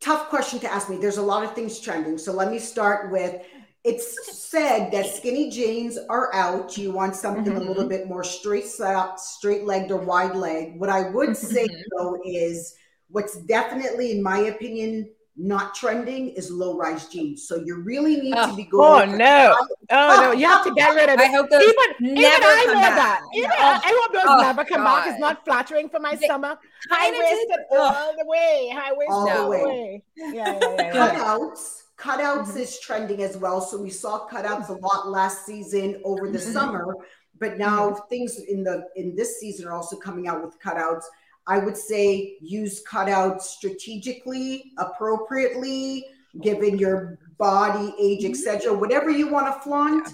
tough 0.00 0.28
question 0.28 0.58
to 0.60 0.72
ask 0.72 0.88
me. 0.88 0.96
There's 0.96 1.16
a 1.18 1.22
lot 1.22 1.44
of 1.44 1.54
things 1.54 1.80
trending. 1.80 2.18
So 2.18 2.32
let 2.32 2.50
me 2.50 2.58
start 2.58 3.10
with 3.10 3.42
it's 3.84 4.34
said 4.48 4.90
that 4.92 5.04
skinny 5.06 5.50
jeans 5.50 5.98
are 6.08 6.34
out. 6.34 6.78
You 6.78 6.90
want 6.90 7.14
something 7.14 7.54
a 7.54 7.60
little 7.60 7.86
bit 7.86 8.06
more 8.08 8.24
straight 8.24 8.64
up, 8.80 9.18
straight 9.18 9.64
legged 9.64 9.90
or 9.90 9.98
wide 9.98 10.34
leg. 10.34 10.78
What 10.80 10.88
I 10.88 11.10
would 11.10 11.36
say 11.36 11.66
Mhm. 11.66 11.82
though 11.96 12.18
is 12.24 12.76
what's 13.10 13.36
definitely, 13.42 14.12
in 14.12 14.22
my 14.22 14.38
opinion, 14.38 15.10
not 15.36 15.74
trending 15.74 16.28
is 16.30 16.50
low 16.50 16.76
rise 16.76 17.08
jeans. 17.08 17.48
So 17.48 17.56
you 17.56 17.82
really 17.82 18.16
need 18.20 18.34
to 18.34 18.50
Oh. 18.50 18.56
be 18.56 18.68
Oh 18.72 18.76
going. 18.78 19.10
for- 19.10 19.16
no! 19.16 19.56
Oh 19.90 20.20
no! 20.22 20.32
You 20.32 20.46
have 20.46 20.64
to 20.64 20.72
get 20.74 20.94
rid 20.94 21.08
of 21.08 21.18
I 21.18 21.26
hope 21.26 21.50
those 21.50 21.62
Even, 21.62 22.06
even 22.10 22.14
never 22.22 22.44
I 22.46 22.64
know 22.66 22.72
back. 22.74 22.96
that. 22.96 23.20
Even 23.34 23.50
Oh, 23.50 23.56
I, 23.58 23.80
I 23.84 24.00
hope 24.02 24.12
those 24.12 24.22
oh, 24.26 24.40
never 24.40 24.64
come 24.64 24.84
back. 24.84 25.06
It's 25.08 25.18
not 25.18 25.44
flattering 25.44 25.88
for 25.88 25.98
my 25.98 26.14
They 26.14 26.26
stomach. 26.26 26.58
High 26.90 27.10
waisted 27.10 27.58
oh. 27.72 27.94
all 27.96 28.12
the 28.16 28.24
way. 28.26 28.70
High 28.74 28.92
waisted 28.92 29.10
All 29.12 29.28
all, 29.28 29.36
the 29.36 29.42
the 29.44 29.48
way. 29.50 29.64
way. 29.64 30.04
Yeah, 30.16 30.32
yeah, 30.34 30.58
yeah. 30.60 30.76
yeah. 30.94 31.14
cutouts 31.14 31.80
cutouts 31.98 32.48
Mhm. 32.52 32.56
is 32.60 32.78
trending 32.80 33.22
as 33.22 33.36
well 33.36 33.60
so 33.60 33.80
we 33.80 33.88
saw 33.90 34.28
cutouts 34.28 34.68
a 34.68 34.72
lot 34.72 35.08
last 35.08 35.46
season 35.46 36.00
over 36.04 36.28
the 36.28 36.38
Mhm. 36.40 36.52
summer 36.52 36.96
but 37.38 37.56
now 37.56 37.92
things 38.10 38.36
in 38.40 38.64
the 38.64 38.84
in 38.96 39.14
this 39.14 39.38
season 39.38 39.66
are 39.68 39.72
also 39.72 39.96
coming 39.96 40.26
out 40.26 40.42
with 40.44 40.58
cutouts 40.60 41.04
i 41.46 41.58
would 41.58 41.76
say 41.76 42.36
use 42.40 42.82
cutouts 42.84 43.42
strategically 43.42 44.72
appropriately 44.78 46.06
given 46.40 46.78
your 46.78 47.18
body 47.38 47.94
age 48.00 48.24
etc 48.24 48.72
whatever 48.72 49.10
you 49.10 49.28
want 49.28 49.46
to 49.46 49.60
flaunt 49.60 50.08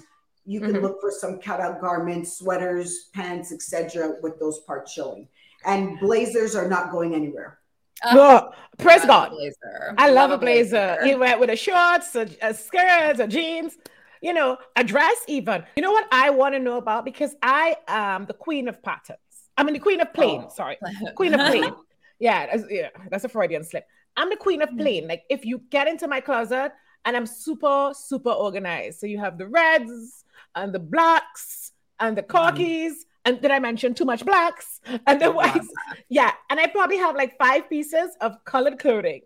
you 0.45 0.59
can 0.59 0.73
Mhm. 0.73 0.81
look 0.81 0.97
for 0.99 1.11
some 1.11 1.39
cutout 1.39 1.79
garments 1.81 2.37
sweaters 2.37 3.09
pants 3.13 3.51
etc 3.51 4.15
with 4.23 4.39
those 4.39 4.59
parts 4.59 4.91
showing 4.91 5.27
and 5.65 5.99
blazers 5.99 6.55
are 6.55 6.67
not 6.67 6.91
going 6.91 7.13
anywhere 7.15 7.57
Oh, 8.03 8.49
praise 8.79 9.05
God. 9.05 9.29
blazer. 9.29 9.93
I 9.95 10.09
love, 10.09 10.31
a 10.31 10.37
blazer. 10.39 10.97
You 11.05 11.19
wear 11.19 11.33
it 11.35 11.39
with 11.39 11.51
a 11.51 11.55
shorts, 11.55 12.15
a, 12.15 12.27
a 12.41 12.51
skirt, 12.51 13.19
a 13.19 13.27
jeans, 13.27 13.77
you 14.23 14.33
know, 14.33 14.57
a 14.75 14.83
dress 14.83 15.17
even. 15.27 15.63
You 15.75 15.83
know 15.83 15.91
what 15.91 16.07
I 16.11 16.31
want 16.31 16.55
to 16.55 16.59
know 16.59 16.77
about? 16.77 17.05
Because 17.05 17.35
I 17.43 17.77
am 17.87 18.25
the 18.25 18.33
queen 18.33 18.67
of 18.67 18.81
patterns. 18.81 19.19
I 19.57 19.63
mean, 19.63 19.73
the 19.73 19.79
queen 19.79 19.99
of 19.99 20.13
plain. 20.13 20.43
Oh. 20.45 20.49
Sorry, 20.49 20.77
queen 21.15 21.33
of 21.33 21.39
plain. 21.41 21.71
yeah, 22.19 22.47
that's, 22.47 22.63
yeah, 22.69 22.89
that's 23.09 23.23
a 23.23 23.29
Freudian 23.29 23.63
slip. 23.63 23.85
I'm 24.17 24.29
the 24.29 24.35
queen 24.37 24.61
of 24.61 24.69
plain. 24.77 25.07
Like 25.07 25.23
if 25.29 25.45
you 25.45 25.59
get 25.69 25.87
into 25.87 26.07
my 26.07 26.19
closet 26.19 26.73
and 27.05 27.15
I'm 27.15 27.25
super, 27.25 27.91
super 27.95 28.31
organized. 28.31 28.99
So 28.99 29.07
you 29.07 29.19
have 29.19 29.37
the 29.37 29.47
reds 29.47 30.25
and 30.55 30.73
the 30.73 30.79
blacks 30.79 31.71
and 31.99 32.17
the 32.17 32.23
khakis. 32.23 33.05
And 33.23 33.39
did 33.41 33.51
I 33.51 33.59
mention 33.59 33.93
too 33.93 34.05
much 34.05 34.25
blacks 34.25 34.81
and 35.07 35.21
the 35.21 35.31
whites? 35.31 35.67
Yeah. 36.09 36.31
And 36.49 36.59
I 36.59 36.67
probably 36.67 36.97
have 36.97 37.15
like 37.15 37.37
five 37.37 37.69
pieces 37.69 38.11
of 38.19 38.43
colored 38.45 38.79
clothing, 38.79 39.21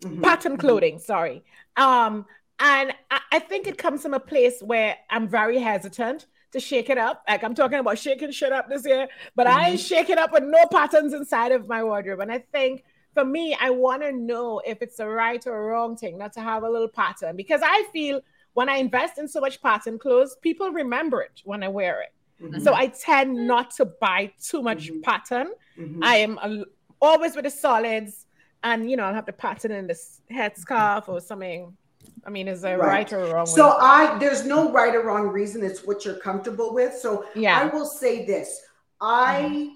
Mhm. 0.00 0.22
pattern 0.22 0.56
clothing, 0.56 0.98
sorry. 0.98 1.44
Um, 1.76 2.26
and 2.60 2.94
I, 3.10 3.20
I 3.32 3.38
think 3.40 3.66
it 3.66 3.76
comes 3.76 4.02
from 4.02 4.14
a 4.14 4.20
place 4.20 4.60
where 4.62 4.96
I'm 5.10 5.28
very 5.28 5.58
hesitant 5.58 6.26
to 6.54 6.60
shake 6.60 6.88
it 6.88 6.96
up. 6.98 7.22
Like 7.28 7.42
I'm 7.44 7.54
talking 7.54 7.78
about 7.78 7.98
shaking 7.98 8.30
shit 8.30 8.52
up 8.52 8.68
this 8.68 8.86
year, 8.86 9.08
but 9.34 9.46
I 9.46 9.70
ain't 9.70 9.80
shaking 9.80 10.18
up 10.18 10.32
with 10.32 10.44
no 10.44 10.64
patterns 10.70 11.12
inside 11.12 11.52
of 11.52 11.68
my 11.68 11.82
wardrobe. 11.82 12.20
And 12.20 12.32
I 12.32 12.38
think 12.38 12.84
for 13.12 13.24
me, 13.24 13.56
I 13.60 13.70
want 13.70 14.02
to 14.02 14.12
know 14.12 14.62
if 14.64 14.80
it's 14.80 14.98
a 15.00 15.06
right 15.08 15.44
or 15.46 15.54
a 15.62 15.66
wrong 15.66 15.96
thing 15.96 16.16
not 16.16 16.32
to 16.34 16.40
have 16.40 16.62
a 16.62 16.70
little 16.70 16.88
pattern 16.88 17.36
because 17.36 17.60
I 17.62 17.84
feel 17.92 18.20
when 18.54 18.68
I 18.68 18.76
invest 18.76 19.18
in 19.18 19.26
so 19.26 19.40
much 19.40 19.60
pattern 19.60 19.98
clothes, 19.98 20.36
people 20.42 20.70
remember 20.70 21.22
it 21.22 21.42
when 21.44 21.62
I 21.64 21.68
wear 21.68 22.02
it. 22.02 22.12
Mhm. 22.40 22.60
So 22.62 22.72
I 22.72 22.86
tend 22.86 23.46
not 23.48 23.72
to 23.72 23.84
buy 23.84 24.32
too 24.40 24.62
much 24.62 24.90
Mhm. 24.92 25.02
pattern. 25.02 25.48
Mhm. 25.76 25.98
I 26.02 26.16
am 26.18 26.38
a- 26.40 26.64
always 27.02 27.34
with 27.34 27.44
the 27.46 27.50
solids, 27.50 28.26
and 28.62 28.88
you 28.88 28.96
know 28.96 29.04
I'll 29.04 29.14
have 29.14 29.26
the 29.26 29.32
pattern 29.32 29.72
in 29.72 29.88
this 29.88 30.20
headscarf 30.30 31.08
or 31.08 31.20
something. 31.20 31.76
I 32.26 32.30
mean, 32.30 32.48
is 32.48 32.60
there 32.62 32.78
Right. 32.78 33.10
right, 33.10 33.12
or 33.12 33.34
wrong? 33.34 33.46
So 33.46 33.68
way? 33.68 33.76
I 33.80 34.18
there's 34.18 34.44
no 34.44 34.70
right 34.70 34.94
or 34.94 35.02
wrong 35.02 35.28
reason. 35.28 35.62
It's 35.62 35.84
what 35.84 36.04
you're 36.04 36.16
comfortable 36.16 36.72
with. 36.72 36.94
So 36.96 37.24
yeah. 37.34 37.60
I 37.60 37.66
will 37.66 37.86
say 37.86 38.24
this. 38.24 38.60
I 39.00 39.70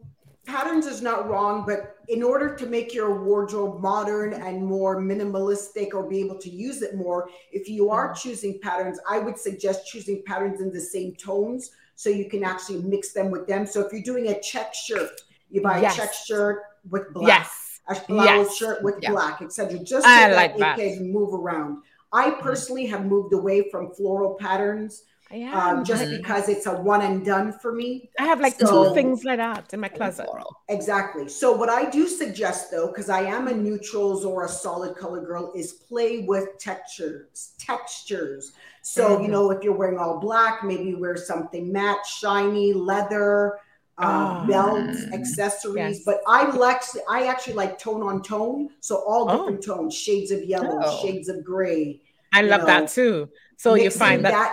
uh-huh. 0.00 0.08
patterns 0.46 0.86
is 0.86 1.02
not 1.02 1.28
wrong, 1.28 1.64
but 1.66 1.96
in 2.08 2.22
order 2.22 2.54
to 2.54 2.66
make 2.66 2.94
your 2.94 3.24
wardrobe 3.24 3.80
modern 3.80 4.34
and 4.34 4.64
more 4.64 5.00
minimalistic 5.00 5.94
or 5.94 6.08
be 6.08 6.20
able 6.20 6.38
to 6.38 6.50
use 6.50 6.82
it 6.82 6.94
more, 6.94 7.28
if 7.50 7.68
you 7.68 7.90
are 7.90 8.08
mm-hmm. 8.10 8.28
choosing 8.28 8.60
patterns, 8.60 9.00
I 9.08 9.18
would 9.18 9.38
suggest 9.38 9.86
choosing 9.86 10.22
patterns 10.26 10.60
in 10.60 10.72
the 10.72 10.80
same 10.80 11.14
tones 11.14 11.70
so 11.94 12.10
you 12.10 12.28
can 12.28 12.44
actually 12.44 12.82
mix 12.82 13.12
them 13.12 13.30
with 13.30 13.46
them. 13.46 13.66
So 13.66 13.80
if 13.80 13.92
you're 13.92 14.02
doing 14.02 14.28
a 14.28 14.40
check 14.40 14.74
shirt, 14.74 15.20
you 15.50 15.62
buy 15.62 15.80
Yes. 15.80 15.94
a 15.94 15.96
check 15.96 16.12
shirt 16.12 16.62
with 16.90 17.12
black. 17.12 17.28
yes, 17.28 17.63
a 17.88 17.94
blouse 18.08 18.26
Yes. 18.26 18.56
shirt 18.56 18.82
with 18.82 18.96
Yeah. 19.02 19.10
black, 19.12 19.42
etc. 19.42 19.78
Just 19.78 20.04
so 20.06 20.10
I 20.12 20.28
that 20.28 20.36
like 20.36 20.50
it 20.54 20.58
that. 20.60 20.76
can 20.78 21.12
move 21.12 21.34
around. 21.34 21.78
I 22.12 22.30
personally 22.32 22.86
have 22.86 23.04
moved 23.04 23.32
away 23.34 23.68
from 23.70 23.90
floral 23.90 24.34
patterns 24.34 25.02
I 25.32 25.36
am. 25.36 25.78
um, 25.78 25.84
just 25.84 26.04
Mhm. 26.04 26.18
because 26.18 26.48
it's 26.48 26.66
a 26.66 26.72
one 26.72 27.00
and 27.02 27.24
done 27.24 27.52
for 27.52 27.72
me. 27.72 28.08
I 28.20 28.24
have 28.24 28.40
like 28.40 28.58
so- 28.60 28.88
two 28.88 28.94
things 28.94 29.24
like 29.24 29.38
that 29.38 29.72
in 29.74 29.80
my 29.80 29.88
closet. 29.88 30.28
Exactly. 30.68 31.28
So 31.28 31.50
what 31.52 31.68
I 31.68 31.86
do 31.90 32.06
suggest 32.06 32.70
though, 32.70 32.86
because 32.86 33.08
I 33.10 33.22
am 33.22 33.48
a 33.48 33.54
neutrals 33.54 34.24
or 34.24 34.44
a 34.44 34.48
solid 34.48 34.96
color 34.96 35.20
girl, 35.22 35.50
is 35.56 35.72
play 35.72 36.20
with 36.20 36.56
textures. 36.58 37.52
Textures. 37.58 38.52
So 38.82 39.18
you 39.20 39.26
Mhm. 39.26 39.30
know, 39.30 39.50
if 39.50 39.64
you're 39.64 39.74
wearing 39.74 39.98
all 39.98 40.18
black, 40.18 40.62
maybe 40.62 40.94
wear 40.94 41.16
something 41.16 41.72
matte, 41.72 42.04
shiny, 42.06 42.72
leather, 42.72 43.58
uh, 43.98 44.02
Ah. 44.04 44.44
belts, 44.46 45.04
accessories. 45.12 45.98
Yes. 45.98 46.04
But 46.04 46.20
I 46.26 46.50
like 46.50 46.82
I 47.08 47.26
actually 47.26 47.54
like 47.54 47.78
tone 47.78 48.02
on 48.02 48.22
tone. 48.22 48.70
So 48.80 48.96
all 49.06 49.28
Oh. 49.30 49.36
different 49.38 49.64
tones, 49.64 49.94
shades 49.94 50.30
of 50.30 50.42
yellow, 50.44 50.80
Oh. 50.84 51.00
shades 51.02 51.28
of 51.28 51.44
gray. 51.44 52.00
I 52.32 52.42
love 52.42 52.62
know, 52.62 52.66
that 52.66 52.88
too. 52.88 53.28
So 53.56 53.74
you 53.76 53.90
find 53.90 54.24
that, 54.24 54.52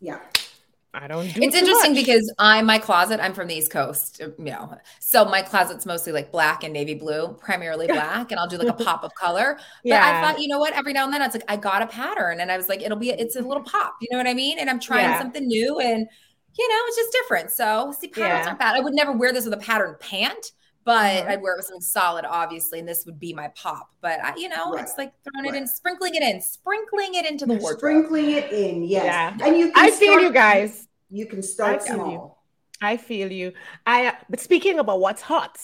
yeah. 0.00 0.18
I 0.94 1.06
don't 1.06 1.32
do. 1.32 1.42
It's 1.42 1.54
interesting 1.54 1.92
much. 1.92 2.04
because 2.04 2.32
I 2.38 2.60
my 2.62 2.78
closet, 2.78 3.20
I'm 3.22 3.32
from 3.32 3.46
the 3.46 3.54
East 3.54 3.70
Coast, 3.70 4.20
you 4.20 4.34
know. 4.38 4.76
So 5.00 5.24
my 5.26 5.42
closet's 5.42 5.86
mostly 5.86 6.12
like 6.12 6.32
black 6.32 6.64
and 6.64 6.72
navy 6.72 6.94
blue, 6.94 7.28
primarily 7.40 7.86
black, 7.98 8.30
and 8.32 8.40
I'll 8.40 8.46
do 8.48 8.56
like 8.56 8.68
a 8.68 8.84
pop 8.84 9.04
of 9.04 9.14
color. 9.14 9.54
But 9.56 9.64
yeah, 9.84 10.04
I 10.04 10.20
thought, 10.20 10.40
you 10.40 10.48
know 10.48 10.58
what, 10.58 10.72
every 10.74 10.92
now 10.92 11.04
and 11.04 11.12
then 11.12 11.22
it's 11.22 11.34
like 11.34 11.44
I 11.48 11.56
got 11.56 11.82
a 11.82 11.86
pattern 11.86 12.40
and 12.40 12.50
I 12.50 12.56
was 12.56 12.68
like, 12.68 12.82
it'll 12.82 12.96
be 12.98 13.10
it's 13.10 13.36
a 13.36 13.40
little 13.42 13.62
pop, 13.62 13.96
you 14.00 14.08
know 14.10 14.18
what 14.18 14.26
I 14.26 14.34
mean? 14.34 14.58
And 14.58 14.68
I'm 14.68 14.80
trying 14.80 15.04
Yeah. 15.04 15.18
something 15.18 15.46
new 15.46 15.78
and 15.78 16.08
you 16.58 16.68
know, 16.68 16.80
it's 16.86 16.96
just 16.96 17.12
different. 17.12 17.50
So 17.52 17.92
see, 17.98 18.08
patterns 18.08 18.40
Yeah. 18.44 18.46
aren't 18.48 18.58
bad. 18.58 18.74
I 18.76 18.80
would 18.80 18.94
never 18.94 19.12
wear 19.12 19.32
this 19.32 19.44
with 19.44 19.54
a 19.54 19.58
pattern 19.58 19.96
pant, 20.00 20.52
but 20.84 21.24
Mhm. 21.24 21.28
I'd 21.28 21.42
wear 21.42 21.54
it 21.54 21.58
with 21.58 21.66
something 21.66 21.80
solid, 21.80 22.24
obviously, 22.24 22.78
and 22.80 22.88
this 22.88 23.04
would 23.06 23.20
be 23.20 23.32
my 23.32 23.48
pop. 23.48 23.88
But 24.00 24.22
I, 24.24 24.34
you 24.36 24.48
know, 24.48 24.72
Right. 24.72 24.82
it's 24.82 24.98
like 24.98 25.12
throwing 25.22 25.46
it 25.54 25.56
in, 25.56 25.66
sprinkling 25.66 26.14
it 26.14 26.22
in, 26.22 26.40
sprinkling 26.40 27.14
it 27.14 27.26
into 27.26 27.46
the 27.46 27.54
wardrobe. 27.54 27.78
Sprinkling 27.78 28.30
it 28.32 28.52
in, 28.52 28.82
yes. 28.84 29.04
Yeah. 29.04 29.46
And 29.46 29.56
you 29.56 29.70
can 29.72 29.84
I 29.86 29.90
feel 29.90 30.20
you 30.20 30.32
guys. 30.32 30.88
You 31.10 31.26
can 31.26 31.42
start 31.42 31.82
I 31.82 31.84
feel 31.86 31.96
you. 31.96 32.02
small. 32.02 32.44
I 32.80 32.96
feel 32.96 33.32
you. 33.32 33.52
I. 33.86 34.16
But 34.30 34.40
speaking 34.40 34.78
about 34.78 35.00
what's 35.00 35.22
hot, 35.22 35.58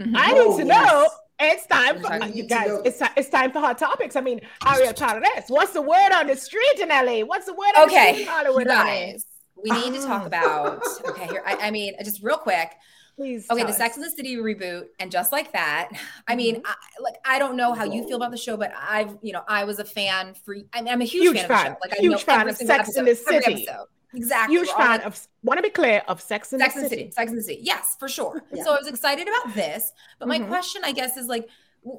Mhm. 0.00 0.16
I 0.16 0.32
Oh, 0.36 0.56
need 0.56 0.62
to 0.62 0.66
yes. 0.66 0.92
know. 0.92 1.08
It's 1.40 1.66
time 1.66 2.00
for 2.02 2.26
you 2.26 2.42
guys. 2.44 2.80
It's, 2.84 2.98
ti- 2.98 3.14
it's 3.16 3.28
time 3.28 3.52
for 3.52 3.60
hot 3.60 3.78
topics. 3.78 4.16
I 4.16 4.20
mean, 4.20 4.40
Ariel 4.66 4.92
Paredes, 4.92 5.48
what's 5.48 5.72
the 5.72 5.82
word 5.82 6.10
on 6.12 6.26
the 6.26 6.34
street 6.36 6.80
in 6.80 6.88
LA? 6.90 7.22
What's 7.22 7.46
the 7.46 7.54
word 7.54 7.72
on 7.76 7.86
the 7.88 7.90
street 7.94 8.00
Okay, 8.10 8.22
in 8.22 8.28
Hollywood? 8.28 8.66
honey? 8.68 9.12
guys, 9.12 9.24
we 9.62 9.70
need 9.70 9.94
to 9.94 10.06
talk 10.06 10.26
about. 10.26 10.82
Okay, 11.08 11.26
here. 11.26 11.42
I, 11.46 11.56
I 11.68 11.70
mean, 11.70 11.94
just 12.04 12.22
real 12.22 12.36
quick. 12.38 12.72
Please. 13.16 13.46
Okay, 13.50 13.62
the 13.64 13.70
us. 13.70 13.76
Sex 13.76 13.96
and 13.96 14.04
the 14.04 14.10
City 14.10 14.36
reboot, 14.36 14.84
and 15.00 15.10
just 15.10 15.32
like 15.32 15.52
that. 15.52 15.88
I 16.28 16.36
mean, 16.36 16.56
Mm-hmm. 16.56 16.66
I, 16.66 17.02
like 17.02 17.16
I 17.24 17.38
don't 17.40 17.56
know 17.56 17.72
how 17.74 17.84
you 17.84 18.06
feel 18.06 18.16
about 18.16 18.30
the 18.30 18.36
show, 18.36 18.56
but 18.56 18.72
I've, 18.80 19.16
you 19.22 19.32
know, 19.32 19.42
I 19.48 19.64
was 19.64 19.78
a 19.80 19.84
fan 19.84 20.34
for. 20.44 20.56
I 20.72 20.82
mean, 20.82 20.92
I'm 20.92 21.00
a 21.00 21.04
huge, 21.04 21.36
Huge 21.36 21.46
fan, 21.46 21.50
of 21.50 21.50
the 21.50 21.64
show. 21.64 21.76
Like 21.82 21.92
I 21.98 22.00
Huge 22.00 22.22
fan 22.22 22.48
of 22.48 22.56
Sex 22.56 22.96
and 22.96 23.06
episode, 23.06 23.06
the 23.06 23.14
City. 23.42 23.68
Exactly. 24.14 24.56
Huge 24.56 24.68
fan 24.70 25.00
of. 25.02 25.20
Want 25.42 25.58
to 25.58 25.62
be 25.62 25.70
clear 25.70 26.02
of 26.08 26.20
Sex 26.20 26.52
and 26.52 26.60
Sex 26.62 26.74
the 26.74 26.80
and 26.80 26.86
the 26.86 26.90
City. 26.90 27.02
City. 27.02 27.12
Sex 27.12 27.30
and 27.30 27.38
the 27.38 27.42
City. 27.42 27.60
Yes, 27.62 27.96
for 27.98 28.08
sure. 28.08 28.42
Yeah. 28.52 28.62
So 28.64 28.74
I 28.74 28.78
was 28.78 28.86
excited 28.86 29.26
about 29.28 29.54
this, 29.54 29.92
but 30.20 30.28
my 30.28 30.38
Mhm. 30.38 30.48
question, 30.48 30.82
I 30.84 30.92
guess, 30.92 31.16
is 31.16 31.26
like 31.26 31.48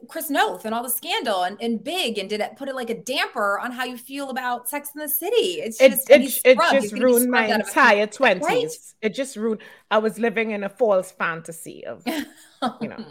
Chris 0.07 0.29
Noth 0.29 0.65
and 0.65 0.75
all 0.75 0.83
the 0.83 0.89
scandal 0.89 1.43
and, 1.43 1.57
and 1.61 1.83
big, 1.83 2.17
and 2.17 2.29
did 2.29 2.41
it 2.41 2.55
put 2.57 2.67
it 2.69 2.75
like 2.75 2.89
a 2.89 3.01
damper 3.01 3.59
on 3.59 3.71
how 3.71 3.85
you 3.85 3.97
feel 3.97 4.29
about 4.29 4.67
Sex 4.67 4.89
in 4.93 5.01
the 5.01 5.09
City? 5.09 5.61
It's 5.61 5.79
It, 5.81 5.91
just 5.91 6.09
it, 6.09 6.21
he's 6.21 6.41
it 6.45 6.57
just 6.71 6.93
ruined 6.93 7.29
my 7.31 7.47
scrubbed 7.47 7.51
out 7.53 7.59
of 7.61 7.65
a- 7.65 7.69
entire 7.69 8.07
twenties. 8.07 8.95
It 9.01 9.13
just 9.15 9.35
ruined. 9.35 9.61
I 9.89 9.97
was 9.99 10.19
living 10.19 10.51
in 10.51 10.63
a 10.63 10.69
false 10.69 11.11
fantasy 11.11 11.85
of 11.85 12.03
you 12.07 12.87
know. 12.87 13.05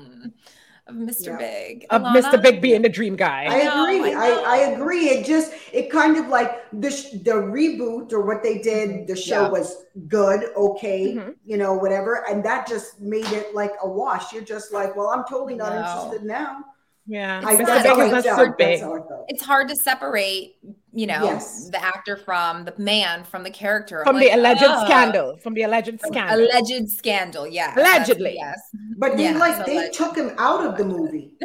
Of 0.89 0.95
Mr. 0.97 1.27
Yeah. 1.27 1.37
Big. 1.39 1.87
of 1.91 2.03
Alana? 2.03 2.23
Mr. 2.23 2.43
Big 2.43 2.61
being 2.61 2.83
the 2.83 2.89
dream 2.89 3.15
guy. 3.17 3.45
I 3.49 3.63
know, 3.65 3.85
agree. 3.85 4.15
I 4.15 4.29
I. 4.29 4.45
I, 4.47 4.57
agree. 4.73 5.09
It 5.11 5.27
just 5.27 5.53
it 5.73 5.91
kind 5.91 6.17
of 6.17 6.29
like 6.29 6.51
the 6.73 6.91
sh- 6.91 7.11
the 7.23 7.33
reboot 7.33 8.13
or 8.13 8.23
what 8.23 8.43
they 8.43 8.59
did. 8.59 9.07
The 9.07 9.15
show 9.17 9.43
Yeah. 9.43 9.49
was 9.49 9.85
good, 10.09 10.45
okay, 10.57 11.15
Mhm. 11.15 11.35
you 11.45 11.57
know, 11.57 11.75
whatever, 11.75 12.25
and 12.29 12.45
that 12.45 12.67
just 12.67 13.01
made 13.01 13.27
it 13.33 13.55
like 13.55 13.73
a 13.83 13.89
wash. 13.89 14.33
You're 14.33 14.43
just 14.43 14.73
like, 14.73 14.97
well, 14.97 15.09
I'm 15.09 15.25
totally 15.29 15.55
not 15.55 15.73
No. 15.73 15.79
interested 15.81 16.25
now. 16.27 16.65
Yeah, 17.07 17.39
It's 17.39 17.47
I, 17.47 17.53
not. 17.55 17.67
that's 17.67 17.87
Mr. 17.89 17.97
Big 17.97 18.07
is 18.07 18.13
not 18.13 18.25
felt. 18.25 18.37
That's 18.39 18.57
big. 18.59 18.81
how 18.81 18.95
I 18.95 18.99
felt. 19.09 19.25
It's 19.29 19.43
hard 19.43 19.69
to 19.69 19.77
separate, 19.77 20.57
you 20.93 21.07
know, 21.07 21.23
Yes. 21.25 21.69
the 21.71 21.83
actor 21.83 22.17
from 22.17 22.65
the 22.65 22.75
man 22.79 23.25
from 23.25 23.43
the 23.43 23.51
character. 23.51 24.01
I'm 24.01 24.07
From 24.07 24.19
the 24.21 24.27
like, 24.29 24.35
alleged 24.37 24.63
ugh. 24.65 24.87
scandal. 24.87 25.37
From 25.39 25.55
the 25.55 25.63
alleged 25.63 26.01
scandal. 26.01 26.47
Alleged 26.47 26.91
scandal, 26.91 27.47
yes. 27.47 27.75
that's- 27.77 27.97
Allegedly. 28.09 28.35
Yes. 28.37 28.59
But 28.97 29.17
they 29.17 29.25
Yeah, 29.25 29.39
like 29.39 29.57
so 29.57 29.63
they 29.65 29.77
like- 29.77 29.93
took 29.93 30.17
him 30.17 30.33
out 30.39 30.65
of 30.65 30.77
the 30.79 30.85
movie. 30.85 31.33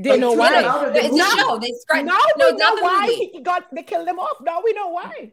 Do 0.00 0.10
you 0.10 0.16
know 0.18 0.32
why? 0.32 0.62
out 0.62 0.86
of 0.86 0.92
the 0.94 1.00
It's 1.00 1.08
movie. 1.10 1.22
a 1.22 1.24
show. 1.24 1.58
They 1.58 1.72
scratched. 1.80 2.04
Now 2.04 2.18
no, 2.36 2.46
we 2.46 2.52
it's 2.52 2.60
know 2.62 2.76
the 2.76 2.82
why 2.84 3.00
movie. 3.08 3.30
he 3.32 3.40
got 3.40 3.64
they 3.74 3.82
killed 3.82 4.06
him 4.06 4.20
off. 4.20 4.36
Now 4.42 4.60
we 4.64 4.72
know 4.72 4.88
why. 4.90 5.32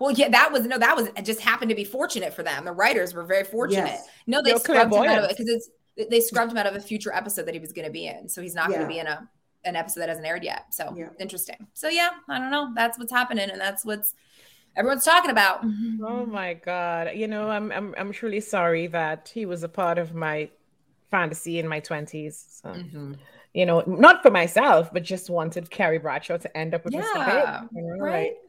Well, 0.00 0.10
yeah, 0.12 0.30
that 0.30 0.50
was 0.52 0.64
no, 0.64 0.78
that 0.78 0.96
was 0.96 1.08
it 1.08 1.24
just 1.26 1.40
happened 1.40 1.68
to 1.68 1.74
be 1.74 1.84
fortunate 1.84 2.32
for 2.32 2.42
them. 2.42 2.64
The 2.64 2.72
writers 2.72 3.12
were 3.12 3.24
very 3.24 3.44
fortunate. 3.44 3.84
Yes. 3.88 4.08
No, 4.26 4.40
they 4.40 4.52
They're 4.52 4.58
scrubbed 4.60 4.94
him 4.94 5.02
out 5.02 5.18
of 5.18 5.24
it 5.24 5.36
because 5.36 5.48
it's 5.50 5.68
they 6.10 6.20
scrubbed 6.20 6.50
him 6.50 6.56
out 6.56 6.64
of 6.66 6.74
a 6.76 6.80
future 6.80 7.12
episode 7.12 7.44
that 7.44 7.52
he 7.52 7.60
was 7.60 7.72
going 7.74 7.84
to 7.86 7.92
be 7.92 8.06
in, 8.06 8.26
so 8.30 8.40
he's 8.40 8.54
not 8.54 8.68
going 8.70 8.80
to 8.80 8.86
be 8.86 8.98
in 9.00 9.06
a 9.06 9.28
an 9.66 9.76
episode 9.76 10.00
that 10.00 10.08
hasn't 10.08 10.26
aired 10.26 10.44
yet. 10.44 10.72
So 10.74 10.94
Yeah. 10.96 11.08
interesting. 11.18 11.66
So 11.74 11.88
yeah, 11.88 12.10
I 12.28 12.38
don't 12.38 12.50
know. 12.50 12.72
That's 12.74 12.98
what's 12.98 13.12
happening, 13.12 13.50
and 13.50 13.60
that's 13.60 13.84
what's 13.84 14.14
everyone's 14.76 15.04
talking 15.04 15.30
about. 15.30 15.64
Oh 16.02 16.24
my 16.26 16.54
god. 16.54 17.12
You 17.14 17.26
know, 17.28 17.50
I'm 17.50 17.70
I'm 17.72 17.94
I'm 17.98 18.12
truly 18.12 18.40
sorry 18.40 18.86
that 18.88 19.30
he 19.34 19.44
was 19.46 19.62
a 19.62 19.68
part 19.68 19.98
of 19.98 20.14
my 20.14 20.48
fantasy 21.10 21.58
in 21.58 21.68
my 21.68 21.80
20s. 21.80 22.60
So, 22.62 22.70
Mhm. 22.70 23.16
you 23.54 23.64
know, 23.66 23.82
not 23.86 24.22
for 24.22 24.30
myself, 24.30 24.92
but 24.92 25.02
just 25.02 25.30
wanted 25.30 25.70
Carrie 25.70 25.98
Bradshaw 25.98 26.36
to 26.38 26.56
end 26.56 26.74
up 26.74 26.84
with 26.84 26.94
Mr. 26.94 26.98
Yeah, 27.14 27.60
Big. 27.62 27.70
You 27.76 27.82
know, 27.88 28.04
right. 28.04 28.12
like, 28.12 28.32
Or 28.32 28.36
happy 28.36 28.45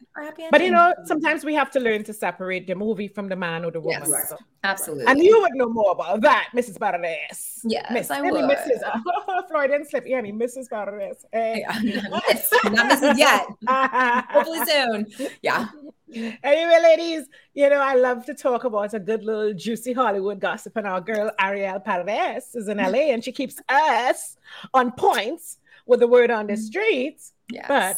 But 0.52 0.62
you 0.64 0.72
know, 0.72 0.94
sometimes 1.06 1.46
we 1.46 1.54
have 1.54 1.70
to 1.72 1.80
learn 1.80 2.04
to 2.06 2.14
separate 2.14 2.68
the 2.68 2.76
movie 2.76 3.08
from 3.08 3.30
the 3.30 3.36
man 3.36 3.64
or 3.66 3.72
the 3.72 3.80
woman. 3.80 4.04
Yes. 4.10 4.30
So- 4.30 4.38
absolutely. 4.64 5.06
And 5.06 5.22
you 5.22 5.40
would 5.42 5.54
know 5.54 5.70
more 5.70 5.92
about 5.92 6.22
that, 6.22 6.50
Mrs. 6.56 6.80
Paredes. 6.80 7.62
Yes, 7.64 7.86
Miss, 7.92 8.12
I 8.12 8.22
would. 8.22 8.34
Mrs. 8.34 8.82
Freudian 9.50 9.86
slip. 9.86 10.06
Yeah, 10.08 10.18
I 10.18 10.22
mean, 10.22 10.40
Mrs. 10.40 10.70
Paredes. 10.70 11.26
Eh. 11.34 11.60
Yeah. 11.60 11.80
Miss, 11.84 12.52
not 12.66 12.92
Mrs. 12.92 13.18
yet. 13.18 13.46
Hopefully 14.30 14.66
soon. 14.66 15.30
Yeah. 15.42 15.68
Anyway, 16.42 16.80
ladies, 16.82 17.28
you 17.54 17.70
know, 17.70 17.82
I 17.82 17.96
love 17.96 18.26
to 18.26 18.34
talk 18.34 18.64
about 18.64 18.94
a 18.94 19.00
good 19.00 19.24
little 19.24 19.54
juicy 19.54 19.94
Hollywood 19.94 20.40
gossip. 20.40 20.76
And 20.78 20.88
our 20.88 21.02
girl 21.02 21.32
Ariel 21.40 21.80
Paredes 21.80 22.56
is 22.56 22.68
in 22.70 22.78
LA 22.78 23.12
and 23.12 23.24
she 23.24 23.32
keeps 23.32 23.60
us 23.68 24.38
on 24.74 24.92
points 24.94 25.58
with 25.86 26.00
the 26.00 26.08
word 26.08 26.32
on 26.32 26.48
the 26.48 26.56
streets. 26.56 27.34
Yes. 27.52 27.66
But 27.68 27.98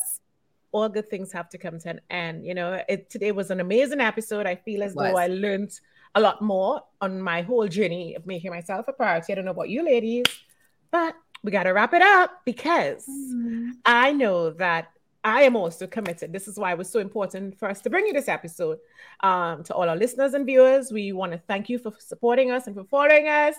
all 0.72 0.90
good 0.90 1.10
things 1.10 1.32
have 1.32 1.50
to 1.50 1.58
come 1.58 1.80
to 1.80 1.90
an 1.90 2.02
end. 2.10 2.46
You 2.46 2.54
know, 2.54 2.82
it, 2.88 3.10
today 3.10 3.32
was 3.32 3.52
an 3.52 3.60
amazing 3.60 4.00
episode. 4.00 4.46
I 4.46 4.56
feel 4.56 4.84
as 4.84 4.94
though 4.94 5.18
I 5.18 5.28
learned 5.28 5.80
a 6.16 6.22
lot 6.22 6.42
more 6.42 6.82
on 7.02 7.22
my 7.22 7.42
whole 7.42 7.68
journey 7.68 8.16
of 8.16 8.26
making 8.26 8.52
myself 8.52 8.88
a 8.88 8.94
priority. 8.94 9.34
I 9.34 9.36
don't 9.36 9.46
know 9.46 9.52
about 9.52 9.70
you 9.70 9.84
ladies, 9.84 10.26
but 10.92 11.16
we 11.44 11.52
got 11.52 11.64
to 11.64 11.72
wrap 11.72 11.94
it 11.94 12.02
up 12.02 12.42
because 12.46 13.06
mm. 13.08 13.72
I 13.86 14.12
know 14.12 14.52
that 14.52 14.90
I 15.24 15.42
am 15.44 15.56
also 15.58 15.86
committed. 15.86 16.32
This 16.32 16.48
is 16.48 16.58
why 16.58 16.72
it 16.72 16.78
was 16.78 16.90
so 16.90 17.00
important 17.00 17.60
for 17.60 17.70
us 17.70 17.82
to 17.82 17.90
bring 17.90 18.08
you 18.08 18.14
this 18.14 18.30
episode. 18.30 18.78
Um, 19.20 19.64
to 19.66 19.74
all 19.74 19.90
our 19.90 19.96
listeners 19.98 20.34
and 20.34 20.46
viewers, 20.46 20.92
we 20.94 21.12
want 21.12 21.34
to 21.34 21.38
thank 21.40 21.68
you 21.70 21.78
for 21.78 21.92
supporting 22.00 22.52
us 22.52 22.68
and 22.68 22.76
for 22.76 22.86
following 22.86 23.28
us. 23.28 23.56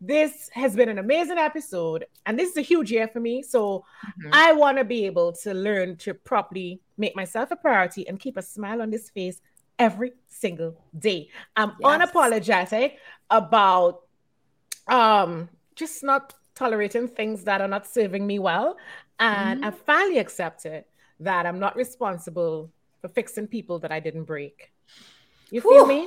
This 0.00 0.50
has 0.54 0.74
been 0.74 0.88
an 0.88 0.98
amazing 0.98 1.38
episode, 1.38 2.04
and 2.26 2.36
this 2.38 2.50
is 2.50 2.56
a 2.56 2.62
huge 2.62 2.90
year 2.90 3.06
for 3.06 3.20
me. 3.20 3.42
So 3.42 3.84
Mhm. 4.24 4.30
I 4.32 4.52
want 4.52 4.78
to 4.78 4.84
be 4.84 5.06
able 5.06 5.32
to 5.44 5.54
learn 5.54 5.96
to 5.98 6.14
properly 6.14 6.80
make 6.98 7.14
myself 7.14 7.50
a 7.52 7.56
priority 7.56 8.08
and 8.08 8.18
keep 8.18 8.36
a 8.36 8.42
smile 8.42 8.82
on 8.82 8.90
this 8.90 9.08
face 9.10 9.40
every 9.78 10.12
single 10.26 10.76
day. 10.98 11.28
I'm 11.56 11.72
Yes. 11.80 11.90
unapologetic 11.90 12.96
about 13.30 14.02
um 14.88 15.48
just 15.76 16.02
not 16.04 16.34
tolerating 16.54 17.08
things 17.08 17.44
that 17.44 17.60
are 17.60 17.68
not 17.68 17.86
serving 17.86 18.26
me 18.26 18.38
well. 18.38 18.76
And 19.18 19.64
I 19.64 19.70
finally 19.70 20.18
accepted 20.18 20.84
that 21.20 21.46
I'm 21.46 21.58
not 21.58 21.76
responsible 21.76 22.70
for 23.00 23.08
fixing 23.08 23.46
people 23.46 23.78
that 23.80 23.92
I 23.92 24.00
didn't 24.00 24.24
break. 24.24 24.72
You 25.50 25.60
feel 25.60 25.86
Whew. 25.86 26.06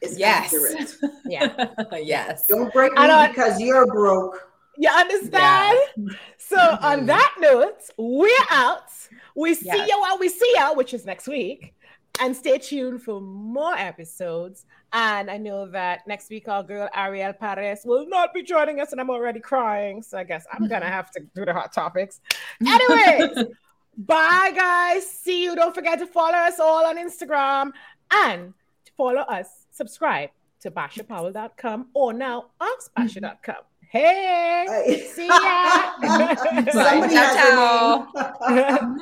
It's 0.00 0.18
Yes. 0.18 0.52
accurate. 0.52 0.96
Yeah. 1.24 1.70
yes. 2.02 2.46
Don't 2.46 2.72
break 2.72 2.92
I 2.96 3.02
me 3.02 3.08
don't- 3.08 3.28
because 3.30 3.60
you're 3.60 3.86
broke. 3.86 4.50
You 4.76 4.90
understand? 4.90 5.78
So 6.36 6.58
on 6.58 6.98
mm-hmm. 6.98 7.06
that 7.06 7.34
note, 7.38 7.80
we're 7.96 8.28
out. 8.50 8.90
We 9.34 9.54
see 9.54 9.66
Yes. 9.66 9.88
you 9.88 10.00
while 10.00 10.18
we 10.18 10.28
see 10.28 10.52
you, 10.56 10.74
which 10.74 10.92
is 10.92 11.06
next 11.06 11.26
week. 11.28 11.74
And 12.20 12.36
stay 12.36 12.58
tuned 12.58 13.02
for 13.02 13.20
more 13.20 13.74
episodes. 13.74 14.66
And 14.94 15.28
I 15.28 15.38
know 15.38 15.66
that 15.70 16.06
next 16.06 16.30
week 16.30 16.46
our 16.48 16.62
girl 16.62 16.88
Ariel 16.94 17.32
Paris 17.32 17.82
will 17.84 18.08
not 18.08 18.32
be 18.32 18.44
joining 18.44 18.80
us, 18.80 18.92
and 18.92 19.00
I'm 19.00 19.10
already 19.10 19.40
crying. 19.40 20.02
So 20.02 20.16
I 20.16 20.22
guess 20.22 20.46
I'm 20.52 20.68
gonna 20.68 20.88
have 20.88 21.10
to 21.10 21.20
do 21.34 21.44
the 21.44 21.52
hot 21.52 21.72
topics. 21.72 22.20
Anyways, 22.66 23.48
bye 23.98 24.52
guys. 24.54 25.10
See 25.10 25.42
you. 25.42 25.56
Don't 25.56 25.74
forget 25.74 25.98
to 25.98 26.06
follow 26.06 26.38
us 26.38 26.60
all 26.60 26.86
on 26.86 26.96
Instagram 26.96 27.72
and 28.12 28.54
to 28.84 28.92
follow 28.96 29.22
us, 29.22 29.66
subscribe 29.72 30.30
to 30.60 30.70
bashapowell.com 30.70 31.88
or 31.92 32.12
now 32.12 32.46
askbasha.com. 32.60 33.56
Hey, 33.90 35.08
see 35.12 35.26
ya. 35.26 35.92
Somebody 36.72 37.14
Ciao, 37.14 38.08
has 38.12 38.14
a. 38.14 38.78
Bye. 38.78 38.96